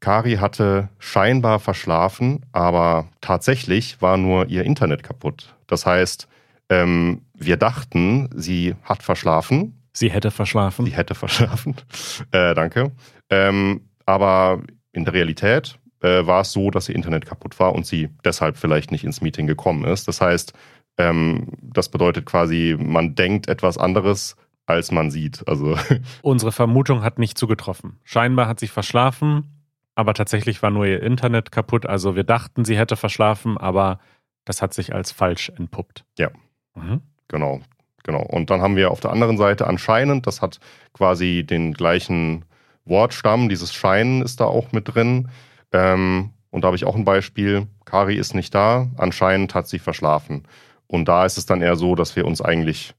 Kari 0.00 0.36
hatte 0.36 0.88
scheinbar 0.98 1.60
verschlafen, 1.60 2.46
aber 2.52 3.08
tatsächlich 3.20 4.00
war 4.00 4.16
nur 4.16 4.46
ihr 4.48 4.64
Internet 4.64 5.02
kaputt. 5.02 5.54
Das 5.66 5.84
heißt, 5.84 6.26
ähm, 6.70 7.22
wir 7.34 7.56
dachten, 7.56 8.30
sie 8.34 8.74
hat 8.82 9.02
verschlafen. 9.02 9.76
Sie 9.92 10.10
hätte 10.10 10.30
verschlafen. 10.30 10.86
Sie 10.86 10.92
hätte 10.92 11.14
verschlafen. 11.14 11.76
Äh, 12.32 12.54
danke. 12.54 12.92
Ähm, 13.28 13.82
aber 14.06 14.62
in 14.92 15.04
der 15.04 15.14
Realität 15.14 15.78
äh, 16.00 16.26
war 16.26 16.42
es 16.42 16.52
so, 16.52 16.70
dass 16.70 16.88
ihr 16.88 16.94
Internet 16.94 17.26
kaputt 17.26 17.58
war 17.58 17.74
und 17.74 17.86
sie 17.86 18.08
deshalb 18.24 18.56
vielleicht 18.56 18.92
nicht 18.92 19.04
ins 19.04 19.20
Meeting 19.20 19.46
gekommen 19.46 19.84
ist. 19.84 20.08
Das 20.08 20.20
heißt, 20.20 20.52
ähm, 20.96 21.48
das 21.60 21.88
bedeutet 21.88 22.24
quasi, 22.24 22.76
man 22.78 23.14
denkt 23.14 23.48
etwas 23.48 23.78
anderes, 23.78 24.36
als 24.66 24.92
man 24.92 25.10
sieht. 25.10 25.46
Also 25.46 25.76
unsere 26.22 26.52
Vermutung 26.52 27.02
hat 27.02 27.18
nicht 27.18 27.36
zugetroffen. 27.36 27.98
Scheinbar 28.04 28.46
hat 28.46 28.60
sie 28.60 28.68
verschlafen 28.68 29.59
aber 29.94 30.14
tatsächlich 30.14 30.62
war 30.62 30.70
nur 30.70 30.86
ihr 30.86 31.02
Internet 31.02 31.52
kaputt. 31.52 31.86
Also 31.86 32.16
wir 32.16 32.24
dachten, 32.24 32.64
sie 32.64 32.78
hätte 32.78 32.96
verschlafen, 32.96 33.58
aber 33.58 33.98
das 34.44 34.62
hat 34.62 34.74
sich 34.74 34.94
als 34.94 35.12
falsch 35.12 35.50
entpuppt. 35.56 36.04
Ja, 36.18 36.30
mhm. 36.74 37.02
genau, 37.28 37.60
genau. 38.02 38.22
Und 38.22 38.50
dann 38.50 38.60
haben 38.60 38.76
wir 38.76 38.90
auf 38.90 39.00
der 39.00 39.12
anderen 39.12 39.36
Seite 39.36 39.66
anscheinend, 39.66 40.26
das 40.26 40.42
hat 40.42 40.60
quasi 40.92 41.44
den 41.44 41.74
gleichen 41.74 42.44
Wortstamm, 42.84 43.48
dieses 43.48 43.74
Scheinen 43.74 44.22
ist 44.22 44.40
da 44.40 44.44
auch 44.44 44.72
mit 44.72 44.94
drin. 44.94 45.28
Ähm, 45.72 46.30
und 46.50 46.62
da 46.62 46.66
habe 46.66 46.76
ich 46.76 46.84
auch 46.84 46.96
ein 46.96 47.04
Beispiel. 47.04 47.66
Kari 47.84 48.16
ist 48.16 48.34
nicht 48.34 48.54
da, 48.54 48.88
anscheinend 48.96 49.54
hat 49.54 49.68
sie 49.68 49.78
verschlafen. 49.78 50.44
Und 50.86 51.06
da 51.06 51.24
ist 51.24 51.38
es 51.38 51.46
dann 51.46 51.62
eher 51.62 51.76
so, 51.76 51.94
dass 51.94 52.16
wir 52.16 52.26
uns 52.26 52.42
eigentlich, 52.42 52.94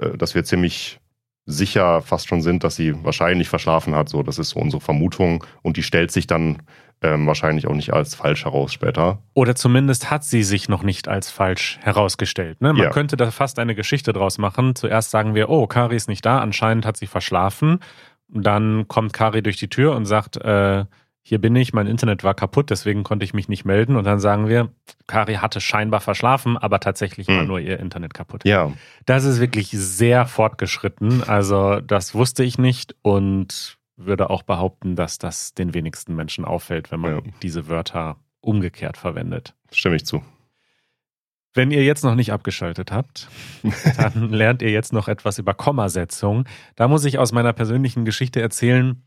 äh, 0.00 0.16
dass 0.16 0.34
wir 0.34 0.44
ziemlich 0.44 0.98
sicher 1.48 2.02
fast 2.02 2.28
schon 2.28 2.42
sind, 2.42 2.62
dass 2.62 2.76
sie 2.76 2.94
wahrscheinlich 3.04 3.48
verschlafen 3.48 3.94
hat. 3.94 4.08
So, 4.10 4.22
das 4.22 4.38
ist 4.38 4.50
so 4.50 4.60
unsere 4.60 4.82
Vermutung 4.82 5.44
und 5.62 5.76
die 5.78 5.82
stellt 5.82 6.10
sich 6.10 6.26
dann 6.26 6.58
ähm, 7.00 7.26
wahrscheinlich 7.26 7.66
auch 7.66 7.74
nicht 7.74 7.92
als 7.92 8.14
falsch 8.14 8.44
heraus 8.44 8.72
später. 8.72 9.22
Oder 9.32 9.54
zumindest 9.54 10.10
hat 10.10 10.24
sie 10.24 10.42
sich 10.42 10.68
noch 10.68 10.82
nicht 10.82 11.08
als 11.08 11.30
falsch 11.30 11.78
herausgestellt. 11.82 12.60
Ne? 12.60 12.72
Man 12.74 12.82
ja. 12.82 12.90
könnte 12.90 13.16
da 13.16 13.30
fast 13.30 13.58
eine 13.58 13.74
Geschichte 13.74 14.12
draus 14.12 14.36
machen. 14.36 14.74
Zuerst 14.74 15.10
sagen 15.10 15.34
wir, 15.34 15.48
oh, 15.48 15.66
Kari 15.66 15.96
ist 15.96 16.08
nicht 16.08 16.26
da, 16.26 16.40
anscheinend 16.40 16.84
hat 16.84 16.96
sie 16.96 17.06
verschlafen. 17.06 17.80
Dann 18.28 18.86
kommt 18.88 19.14
Kari 19.14 19.42
durch 19.42 19.56
die 19.56 19.68
Tür 19.68 19.96
und 19.96 20.04
sagt, 20.04 20.36
äh, 20.36 20.84
hier 21.28 21.38
bin 21.38 21.54
ich, 21.56 21.74
mein 21.74 21.86
Internet 21.86 22.24
war 22.24 22.32
kaputt, 22.32 22.70
deswegen 22.70 23.04
konnte 23.04 23.22
ich 23.22 23.34
mich 23.34 23.50
nicht 23.50 23.66
melden. 23.66 23.96
Und 23.96 24.04
dann 24.04 24.18
sagen 24.18 24.48
wir, 24.48 24.70
Kari 25.06 25.34
hatte 25.34 25.60
scheinbar 25.60 26.00
verschlafen, 26.00 26.56
aber 26.56 26.80
tatsächlich 26.80 27.28
war 27.28 27.40
hm. 27.40 27.46
nur 27.46 27.60
ihr 27.60 27.78
Internet 27.78 28.14
kaputt. 28.14 28.46
Ja. 28.46 28.72
Das 29.04 29.24
ist 29.24 29.38
wirklich 29.38 29.68
sehr 29.68 30.24
fortgeschritten. 30.24 31.22
Also 31.22 31.80
das 31.80 32.14
wusste 32.14 32.44
ich 32.44 32.56
nicht 32.56 32.96
und 33.02 33.76
würde 33.98 34.30
auch 34.30 34.42
behaupten, 34.42 34.96
dass 34.96 35.18
das 35.18 35.52
den 35.52 35.74
wenigsten 35.74 36.16
Menschen 36.16 36.46
auffällt, 36.46 36.90
wenn 36.90 37.00
man 37.00 37.16
ja. 37.16 37.20
diese 37.42 37.68
Wörter 37.68 38.16
umgekehrt 38.40 38.96
verwendet. 38.96 39.54
Stimme 39.70 39.96
ich 39.96 40.06
zu. 40.06 40.22
Wenn 41.52 41.70
ihr 41.70 41.84
jetzt 41.84 42.04
noch 42.04 42.14
nicht 42.14 42.32
abgeschaltet 42.32 42.90
habt, 42.90 43.28
dann 43.98 44.30
lernt 44.30 44.62
ihr 44.62 44.70
jetzt 44.70 44.94
noch 44.94 45.08
etwas 45.08 45.38
über 45.38 45.52
Kommasetzung. 45.52 46.46
Da 46.74 46.88
muss 46.88 47.04
ich 47.04 47.18
aus 47.18 47.32
meiner 47.32 47.52
persönlichen 47.52 48.06
Geschichte 48.06 48.40
erzählen, 48.40 49.02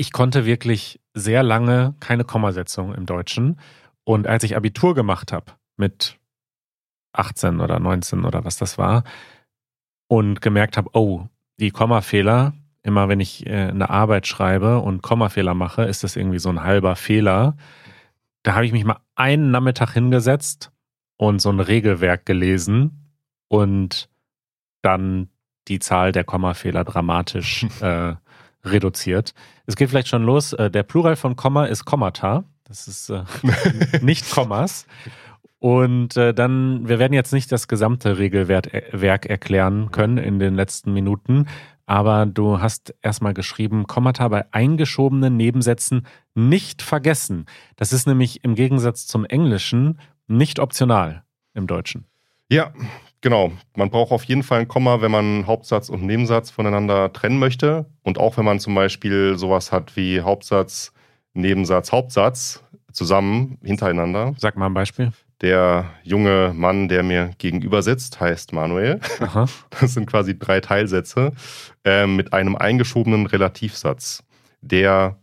ich 0.00 0.12
konnte 0.12 0.46
wirklich 0.46 0.98
sehr 1.12 1.42
lange 1.42 1.94
keine 2.00 2.24
Kommasetzung 2.24 2.94
im 2.94 3.04
Deutschen. 3.04 3.60
Und 4.02 4.26
als 4.26 4.44
ich 4.44 4.56
Abitur 4.56 4.94
gemacht 4.94 5.30
habe, 5.30 5.52
mit 5.76 6.18
18 7.12 7.60
oder 7.60 7.78
19 7.78 8.24
oder 8.24 8.42
was 8.42 8.56
das 8.56 8.78
war, 8.78 9.04
und 10.08 10.40
gemerkt 10.40 10.78
habe, 10.78 10.88
oh, 10.94 11.28
die 11.58 11.70
Kommafehler, 11.70 12.54
immer 12.82 13.10
wenn 13.10 13.20
ich 13.20 13.46
äh, 13.46 13.68
eine 13.68 13.90
Arbeit 13.90 14.26
schreibe 14.26 14.78
und 14.78 15.02
Kommafehler 15.02 15.52
mache, 15.52 15.82
ist 15.82 16.02
das 16.02 16.16
irgendwie 16.16 16.38
so 16.38 16.48
ein 16.48 16.62
halber 16.62 16.96
Fehler. 16.96 17.58
Da 18.42 18.54
habe 18.54 18.64
ich 18.64 18.72
mich 18.72 18.86
mal 18.86 19.00
einen 19.16 19.50
Nachmittag 19.50 19.92
hingesetzt 19.92 20.72
und 21.18 21.42
so 21.42 21.50
ein 21.50 21.60
Regelwerk 21.60 22.24
gelesen 22.24 23.12
und 23.48 24.08
dann 24.80 25.28
die 25.68 25.78
Zahl 25.78 26.12
der 26.12 26.24
Kommafehler 26.24 26.84
dramatisch 26.84 27.66
äh, 27.82 28.14
reduziert. 28.64 29.34
Es 29.66 29.76
geht 29.76 29.90
vielleicht 29.90 30.08
schon 30.08 30.22
los. 30.22 30.52
Äh, 30.52 30.70
der 30.70 30.82
Plural 30.82 31.16
von 31.16 31.36
Komma 31.36 31.66
ist 31.66 31.84
Kommata. 31.84 32.44
Das 32.64 32.88
ist 32.88 33.10
äh, 33.10 33.24
nicht 34.02 34.30
Kommas. 34.30 34.86
Und 35.58 36.16
äh, 36.16 36.32
dann, 36.32 36.88
wir 36.88 36.98
werden 36.98 37.12
jetzt 37.12 37.32
nicht 37.32 37.52
das 37.52 37.68
gesamte 37.68 38.18
Regelwerk 38.18 38.72
äh, 38.72 39.28
erklären 39.28 39.90
können 39.90 40.16
in 40.16 40.38
den 40.38 40.54
letzten 40.54 40.92
Minuten, 40.94 41.46
aber 41.84 42.24
du 42.24 42.60
hast 42.60 42.94
erstmal 43.02 43.34
geschrieben, 43.34 43.86
Kommata 43.86 44.28
bei 44.28 44.46
eingeschobenen 44.52 45.36
Nebensätzen 45.36 46.06
nicht 46.34 46.80
vergessen. 46.80 47.46
Das 47.76 47.92
ist 47.92 48.06
nämlich 48.06 48.44
im 48.44 48.54
Gegensatz 48.54 49.06
zum 49.06 49.24
Englischen 49.24 49.98
nicht 50.28 50.60
optional 50.60 51.24
im 51.52 51.66
Deutschen. 51.66 52.06
Ja, 52.48 52.72
Genau, 53.22 53.52
man 53.76 53.90
braucht 53.90 54.12
auf 54.12 54.24
jeden 54.24 54.42
Fall 54.42 54.60
ein 54.60 54.68
Komma, 54.68 55.02
wenn 55.02 55.10
man 55.10 55.46
Hauptsatz 55.46 55.90
und 55.90 56.04
Nebensatz 56.04 56.50
voneinander 56.50 57.12
trennen 57.12 57.38
möchte. 57.38 57.84
Und 58.02 58.18
auch 58.18 58.38
wenn 58.38 58.46
man 58.46 58.60
zum 58.60 58.74
Beispiel 58.74 59.36
sowas 59.36 59.72
hat 59.72 59.94
wie 59.96 60.22
Hauptsatz, 60.22 60.92
Nebensatz, 61.34 61.92
Hauptsatz 61.92 62.64
zusammen 62.92 63.58
hintereinander. 63.62 64.34
Sag 64.38 64.56
mal 64.56 64.66
ein 64.66 64.74
Beispiel. 64.74 65.12
Der 65.42 65.90
junge 66.02 66.52
Mann, 66.54 66.88
der 66.88 67.02
mir 67.02 67.30
gegenüber 67.38 67.82
sitzt, 67.82 68.20
heißt 68.20 68.52
Manuel. 68.52 69.00
Aha. 69.20 69.46
Das 69.80 69.94
sind 69.94 70.06
quasi 70.06 70.38
drei 70.38 70.60
Teilsätze 70.60 71.32
äh, 71.84 72.06
mit 72.06 72.32
einem 72.32 72.56
eingeschobenen 72.56 73.26
Relativsatz, 73.26 74.22
der 74.60 75.16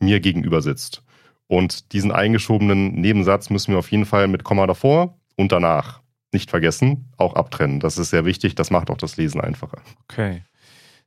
mir 0.00 0.20
gegenüber 0.20 0.62
sitzt. 0.62 1.02
Und 1.46 1.92
diesen 1.92 2.12
eingeschobenen 2.12 2.92
Nebensatz 2.94 3.48
müssen 3.48 3.72
wir 3.72 3.78
auf 3.78 3.90
jeden 3.90 4.04
Fall 4.04 4.28
mit 4.28 4.44
Komma 4.44 4.66
davor 4.66 5.18
und 5.36 5.50
danach 5.52 6.00
nicht 6.32 6.50
vergessen, 6.50 7.12
auch 7.16 7.34
abtrennen. 7.34 7.80
Das 7.80 7.98
ist 7.98 8.10
sehr 8.10 8.24
wichtig, 8.24 8.54
das 8.54 8.70
macht 8.70 8.90
auch 8.90 8.96
das 8.96 9.16
Lesen 9.16 9.40
einfacher. 9.40 9.82
Okay. 10.04 10.42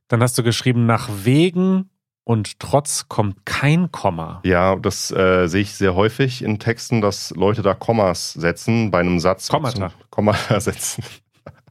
Dann 0.08 0.22
hast 0.22 0.36
du 0.36 0.42
geschrieben, 0.42 0.86
nach 0.86 1.08
wegen 1.24 1.90
und 2.24 2.60
trotz 2.60 3.08
kommt 3.08 3.44
kein 3.44 3.90
Komma. 3.90 4.40
Ja, 4.44 4.76
das 4.76 5.10
äh, 5.10 5.46
sehe 5.48 5.62
ich 5.62 5.72
sehr 5.72 5.94
häufig 5.94 6.42
in 6.42 6.58
Texten, 6.58 7.00
dass 7.00 7.30
Leute 7.30 7.62
da 7.62 7.74
Kommas 7.74 8.32
setzen 8.32 8.90
bei 8.90 9.00
einem 9.00 9.18
Satz. 9.18 9.48
Kommata. 9.48 9.92
Kommata 10.10 10.60
setzen. 10.60 11.04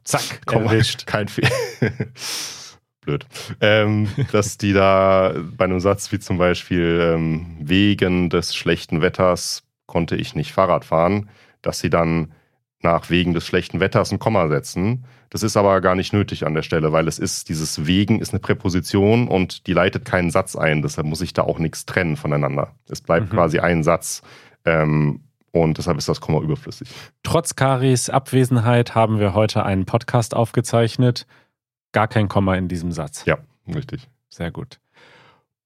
Zack, 0.04 0.40
Komma, 0.46 0.72
erwischt. 0.72 1.06
Kein 1.06 1.28
Fehler. 1.28 1.50
Blöd. 3.00 3.26
Ähm, 3.60 4.08
dass 4.30 4.58
die 4.58 4.72
da 4.72 5.34
bei 5.56 5.64
einem 5.64 5.80
Satz 5.80 6.12
wie 6.12 6.20
zum 6.20 6.38
Beispiel 6.38 7.14
ähm, 7.14 7.56
wegen 7.60 8.30
des 8.30 8.54
schlechten 8.54 9.00
Wetters 9.00 9.64
konnte 9.86 10.16
ich 10.16 10.34
nicht 10.34 10.52
Fahrrad 10.52 10.84
fahren, 10.84 11.28
dass 11.62 11.80
sie 11.80 11.90
dann 11.90 12.32
nach 12.82 13.10
wegen 13.10 13.34
des 13.34 13.46
schlechten 13.46 13.80
Wetters 13.80 14.12
ein 14.12 14.18
Komma 14.18 14.48
setzen. 14.48 15.04
Das 15.30 15.42
ist 15.42 15.56
aber 15.56 15.80
gar 15.80 15.94
nicht 15.94 16.12
nötig 16.12 16.44
an 16.44 16.54
der 16.54 16.62
Stelle, 16.62 16.92
weil 16.92 17.08
es 17.08 17.18
ist, 17.18 17.48
dieses 17.48 17.86
wegen 17.86 18.20
ist 18.20 18.32
eine 18.32 18.40
Präposition 18.40 19.28
und 19.28 19.66
die 19.66 19.72
leitet 19.72 20.04
keinen 20.04 20.30
Satz 20.30 20.56
ein. 20.56 20.82
Deshalb 20.82 21.06
muss 21.06 21.20
ich 21.20 21.32
da 21.32 21.42
auch 21.42 21.58
nichts 21.58 21.86
trennen 21.86 22.16
voneinander. 22.16 22.74
Es 22.88 23.00
bleibt 23.00 23.32
mhm. 23.32 23.36
quasi 23.36 23.58
ein 23.58 23.82
Satz. 23.82 24.22
Ähm, 24.64 25.20
und 25.52 25.78
deshalb 25.78 25.98
ist 25.98 26.08
das 26.08 26.20
Komma 26.20 26.40
überflüssig. 26.40 26.88
Trotz 27.22 27.56
Karis 27.56 28.10
Abwesenheit 28.10 28.94
haben 28.94 29.18
wir 29.18 29.34
heute 29.34 29.64
einen 29.64 29.84
Podcast 29.84 30.34
aufgezeichnet. 30.34 31.26
Gar 31.92 32.08
kein 32.08 32.28
Komma 32.28 32.56
in 32.56 32.68
diesem 32.68 32.90
Satz. 32.90 33.24
Ja, 33.26 33.38
richtig. 33.74 34.08
Sehr 34.30 34.50
gut. 34.50 34.80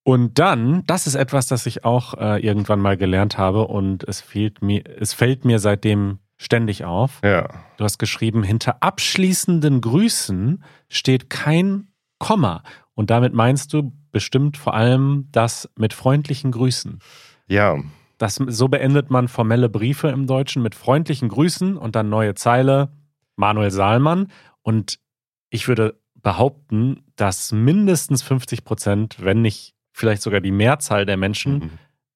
Und 0.02 0.38
dann, 0.38 0.84
das 0.86 1.06
ist 1.06 1.16
etwas, 1.16 1.48
das 1.48 1.66
ich 1.66 1.84
auch 1.84 2.14
äh, 2.14 2.40
irgendwann 2.40 2.80
mal 2.80 2.96
gelernt 2.96 3.38
habe 3.38 3.66
und 3.66 4.04
es 4.04 4.20
fehlt 4.20 4.62
mir, 4.62 4.84
es 5.00 5.12
fällt 5.12 5.44
mir 5.44 5.58
seitdem 5.58 6.18
ständig 6.36 6.84
auf. 6.84 7.20
Ja. 7.24 7.48
Du 7.76 7.84
hast 7.84 7.98
geschrieben, 7.98 8.42
hinter 8.42 8.82
abschließenden 8.82 9.80
Grüßen 9.80 10.62
steht 10.88 11.30
kein 11.30 11.88
Komma. 12.18 12.62
Und 12.94 13.10
damit 13.10 13.34
meinst 13.34 13.72
du 13.72 13.92
bestimmt 14.10 14.56
vor 14.56 14.74
allem 14.74 15.28
das 15.32 15.68
mit 15.76 15.92
freundlichen 15.92 16.52
Grüßen. 16.52 17.00
Ja, 17.48 17.76
Das, 18.18 18.36
so 18.36 18.68
beendet 18.68 19.10
man 19.10 19.28
formelle 19.28 19.68
Briefe 19.68 20.08
im 20.08 20.26
Deutschen 20.26 20.62
mit 20.62 20.74
freundlichen 20.74 21.28
Grüßen 21.28 21.76
und 21.76 21.94
dann 21.96 22.08
neue 22.08 22.34
Zeile 22.34 22.90
Manuel 23.36 23.70
Saalmann. 23.70 24.28
Und 24.62 24.98
ich 25.50 25.68
würde 25.68 26.00
behaupten, 26.14 27.04
dass 27.16 27.52
mindestens 27.52 28.22
50 28.22 28.64
Prozent, 28.64 29.16
wenn 29.20 29.42
nicht 29.42 29.74
vielleicht 29.92 30.22
sogar 30.22 30.40
die 30.40 30.50
Mehrzahl 30.50 31.06
der 31.06 31.16
Menschen, 31.16 31.58
mhm. 31.58 31.70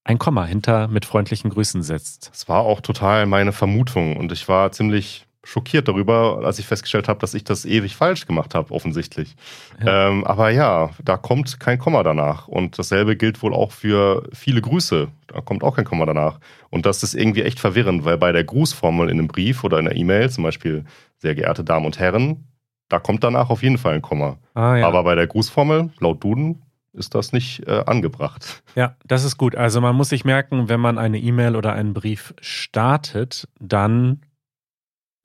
Ein 0.05 0.19
Komma 0.19 0.45
hinter 0.45 0.89
mit 0.89 1.05
freundlichen 1.05 1.51
Grüßen 1.51 1.83
setzt. 1.83 2.31
Das 2.33 2.49
war 2.49 2.61
auch 2.61 2.81
total 2.81 3.27
meine 3.27 3.53
Vermutung 3.53 4.17
und 4.17 4.33
ich 4.33 4.49
war 4.49 4.73
ziemlich 4.73 5.27
schockiert 5.43 5.89
darüber, 5.89 6.43
als 6.45 6.59
ich 6.59 6.67
festgestellt 6.67 7.09
habe, 7.09 7.19
dass 7.19 7.35
ich 7.35 7.45
das 7.45 7.65
ewig 7.65 7.97
falsch 7.97 8.27
gemacht 8.27 8.55
habe, 8.55 8.73
offensichtlich. 8.73 9.37
Ja. 9.83 10.09
Ähm, 10.09 10.25
aber 10.25 10.51
ja, 10.51 10.91
da 11.03 11.17
kommt 11.17 11.59
kein 11.61 11.79
Komma 11.79 12.03
danach. 12.03 12.47
Und 12.47 12.79
dasselbe 12.79 13.17
gilt 13.17 13.43
wohl 13.43 13.55
auch 13.55 13.73
für 13.73 14.29
viele 14.33 14.61
Grüße. 14.61 15.09
Da 15.29 15.41
kommt 15.41 15.65
auch 15.65 15.77
kein 15.77 15.85
Komma 15.85 16.05
danach. 16.05 16.41
Und 16.69 16.85
das 16.87 17.03
ist 17.03 17.15
irgendwie 17.15 17.43
echt 17.43 17.59
verwirrend, 17.59 18.05
weil 18.05 18.19
bei 18.19 18.33
der 18.33 18.45
Grußformel 18.45 19.09
in 19.09 19.19
einem 19.19 19.29
Brief 19.29 19.65
oder 19.65 19.79
in 19.79 19.89
einer 19.89 19.97
E-Mail, 19.97 20.31
zum 20.31 20.45
Beispiel, 20.45 20.85
sehr 21.17 21.35
geehrte 21.35 21.65
Damen 21.65 21.87
und 21.87 21.99
Herren, 21.99 22.45
da 22.89 22.99
kommt 22.99 23.25
danach 23.25 23.51
auf 23.51 23.63
jeden 23.63 23.79
Fall 23.79 23.95
ein 23.95 24.03
Komma. 24.03 24.37
Ah, 24.55 24.77
ja. 24.77 24.87
Aber 24.87 25.05
bei 25.05 25.15
der 25.15 25.27
Grußformel, 25.27 25.91
laut 26.01 26.23
Duden, 26.23 26.63
ist 26.93 27.15
das 27.15 27.33
nicht 27.33 27.67
äh, 27.67 27.85
angebracht. 27.87 28.63
Ja, 28.75 28.97
das 29.05 29.25
ist 29.25 29.37
gut. 29.37 29.55
Also 29.55 29.81
man 29.81 29.95
muss 29.95 30.09
sich 30.09 30.25
merken, 30.25 30.69
wenn 30.69 30.81
man 30.81 30.99
eine 30.99 31.19
E-Mail 31.19 31.57
oder 31.57 31.73
einen 31.73 31.95
Brief 31.95 32.35
startet, 32.41 33.49
dann 33.59 34.23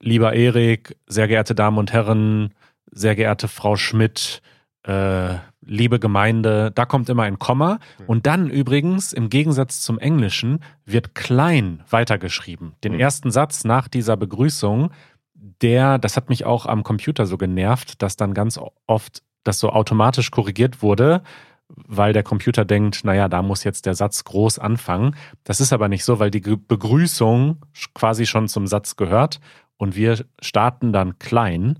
lieber 0.00 0.34
Erik, 0.34 0.96
sehr 1.06 1.28
geehrte 1.28 1.54
Damen 1.54 1.78
und 1.78 1.92
Herren, 1.92 2.54
sehr 2.90 3.16
geehrte 3.16 3.48
Frau 3.48 3.76
Schmidt, 3.76 4.42
äh, 4.84 5.34
liebe 5.60 5.98
Gemeinde, 5.98 6.70
da 6.72 6.84
kommt 6.84 7.08
immer 7.08 7.24
ein 7.24 7.38
Komma. 7.38 7.80
Und 8.06 8.26
dann 8.26 8.48
übrigens, 8.48 9.12
im 9.12 9.28
Gegensatz 9.28 9.80
zum 9.80 9.98
Englischen, 9.98 10.60
wird 10.84 11.14
klein 11.14 11.82
weitergeschrieben. 11.90 12.74
Den 12.84 12.92
mhm. 12.92 13.00
ersten 13.00 13.30
Satz 13.30 13.64
nach 13.64 13.88
dieser 13.88 14.16
Begrüßung, 14.16 14.90
der, 15.34 15.98
das 15.98 16.16
hat 16.16 16.28
mich 16.28 16.44
auch 16.44 16.66
am 16.66 16.84
Computer 16.84 17.26
so 17.26 17.36
genervt, 17.36 18.00
dass 18.02 18.16
dann 18.16 18.32
ganz 18.32 18.60
oft 18.86 19.22
das 19.42 19.58
so 19.58 19.70
automatisch 19.70 20.30
korrigiert 20.30 20.82
wurde, 20.82 21.22
weil 21.68 22.12
der 22.12 22.22
Computer 22.22 22.64
denkt, 22.64 23.04
naja, 23.04 23.28
da 23.28 23.42
muss 23.42 23.64
jetzt 23.64 23.86
der 23.86 23.94
Satz 23.94 24.24
groß 24.24 24.58
anfangen. 24.58 25.16
Das 25.44 25.60
ist 25.60 25.72
aber 25.72 25.88
nicht 25.88 26.04
so, 26.04 26.18
weil 26.18 26.30
die 26.30 26.40
Begrüßung 26.40 27.64
quasi 27.94 28.26
schon 28.26 28.48
zum 28.48 28.66
Satz 28.66 28.96
gehört 28.96 29.40
und 29.76 29.96
wir 29.96 30.24
starten 30.40 30.92
dann 30.92 31.18
klein 31.18 31.78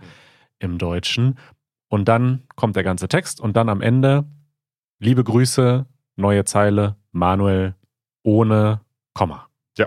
im 0.58 0.78
Deutschen 0.78 1.38
und 1.88 2.08
dann 2.08 2.42
kommt 2.56 2.76
der 2.76 2.82
ganze 2.82 3.08
Text 3.08 3.40
und 3.40 3.56
dann 3.56 3.68
am 3.68 3.80
Ende 3.80 4.24
liebe 4.98 5.22
Grüße, 5.22 5.86
neue 6.16 6.44
Zeile, 6.44 6.96
Manuel 7.12 7.74
ohne 8.22 8.80
Komma. 9.14 9.48
Ja. 9.78 9.86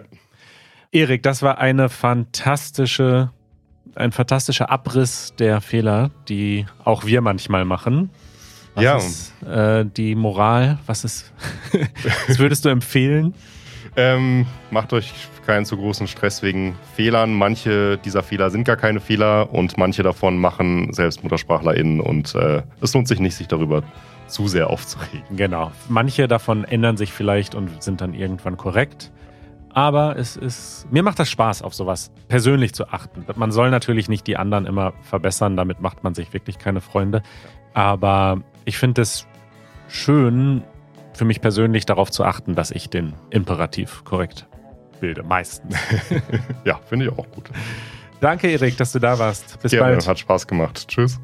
Erik, 0.92 1.24
das 1.24 1.42
war 1.42 1.58
eine 1.58 1.90
fantastische, 1.90 3.32
ein 3.96 4.12
fantastischer 4.12 4.70
Abriss 4.72 5.34
der 5.38 5.62
Fehler, 5.62 6.12
die 6.28 6.66
auch 6.84 7.06
wir 7.06 7.22
manchmal 7.22 7.66
machen. 7.66 8.10
Was 8.76 8.84
ja. 8.84 8.98
ist 8.98 9.44
äh, 9.44 9.86
die 9.86 10.16
Moral? 10.16 10.80
Was 10.86 11.04
ist, 11.04 11.34
was 12.28 12.40
würdest 12.40 12.66
du 12.66 12.70
empfehlen? 12.70 13.34
Ähm, 13.96 14.46
macht 14.72 14.94
euch 14.94 15.14
keinen 15.46 15.66
zu 15.66 15.78
großen 15.78 16.08
Stress 16.08 16.44
wegen 16.44 16.76
Fehlern. 16.96 17.34
Manche 17.34 17.98
dieser 17.98 18.22
Fehler 18.22 18.52
sind 18.52 18.64
gar 18.66 18.76
keine 18.76 19.00
Fehler 19.00 19.52
und 19.52 19.78
manche 19.78 20.04
davon 20.04 20.38
machen 20.38 20.94
selbst 20.94 21.24
MuttersprachlerInnen 21.24 22.00
und 22.00 22.36
äh, 22.36 22.62
es 22.82 22.94
lohnt 22.94 23.08
sich 23.08 23.20
nicht, 23.20 23.36
sich 23.36 23.48
darüber 23.48 23.84
zu 24.28 24.48
sehr 24.48 24.70
aufzuregen. 24.70 25.24
Genau. 25.36 25.72
Manche 25.88 26.28
davon 26.28 26.64
ändern 26.64 26.98
sich 26.98 27.12
vielleicht 27.12 27.56
und 27.56 27.82
sind 27.82 28.02
dann 28.02 28.14
irgendwann 28.14 28.58
korrekt. 28.58 29.12
Aber 29.72 30.18
es 30.18 30.36
ist, 30.36 30.88
mir 30.92 31.04
macht 31.04 31.20
das 31.20 31.30
Spaß, 31.30 31.62
auf 31.62 31.74
sowas 31.74 32.12
persönlich 32.28 32.74
zu 32.74 32.88
achten. 32.88 33.26
Man 33.36 33.52
soll 33.52 33.70
natürlich 33.70 34.10
nicht 34.10 34.26
die 34.28 34.38
anderen 34.38 34.66
immer 34.66 34.94
verbessern, 35.02 35.56
damit 35.56 35.82
macht 35.82 36.04
man 36.04 36.14
sich 36.14 36.34
wirklich 36.34 36.58
keine 36.58 36.82
Freunde. 36.82 37.22
Aber 37.74 38.42
ich 38.70 38.78
finde 38.78 39.02
es 39.02 39.26
schön, 39.88 40.64
für 41.14 41.26
mich 41.26 41.42
persönlich 41.42 41.88
darauf 41.88 42.12
zu 42.12 42.24
achten, 42.24 42.54
dass 42.54 42.70
ich 42.70 42.88
den 42.88 43.14
Imperativ 43.32 44.04
korrekt 44.06 44.46
bilde. 45.02 45.24
Meistens. 45.24 45.76
ja, 46.66 46.80
finde 46.88 47.06
ich 47.06 47.12
auch 47.12 47.30
gut. 47.32 47.50
Danke, 48.22 48.48
Erik, 48.48 48.78
dass 48.78 48.92
du 48.92 49.00
da 49.00 49.18
warst. 49.18 49.60
Bis 49.62 49.72
Gerne, 49.72 49.96
bald. 49.96 50.08
Hat 50.08 50.20
Spaß 50.20 50.46
gemacht. 50.46 50.88
Tschüss. 50.88 51.20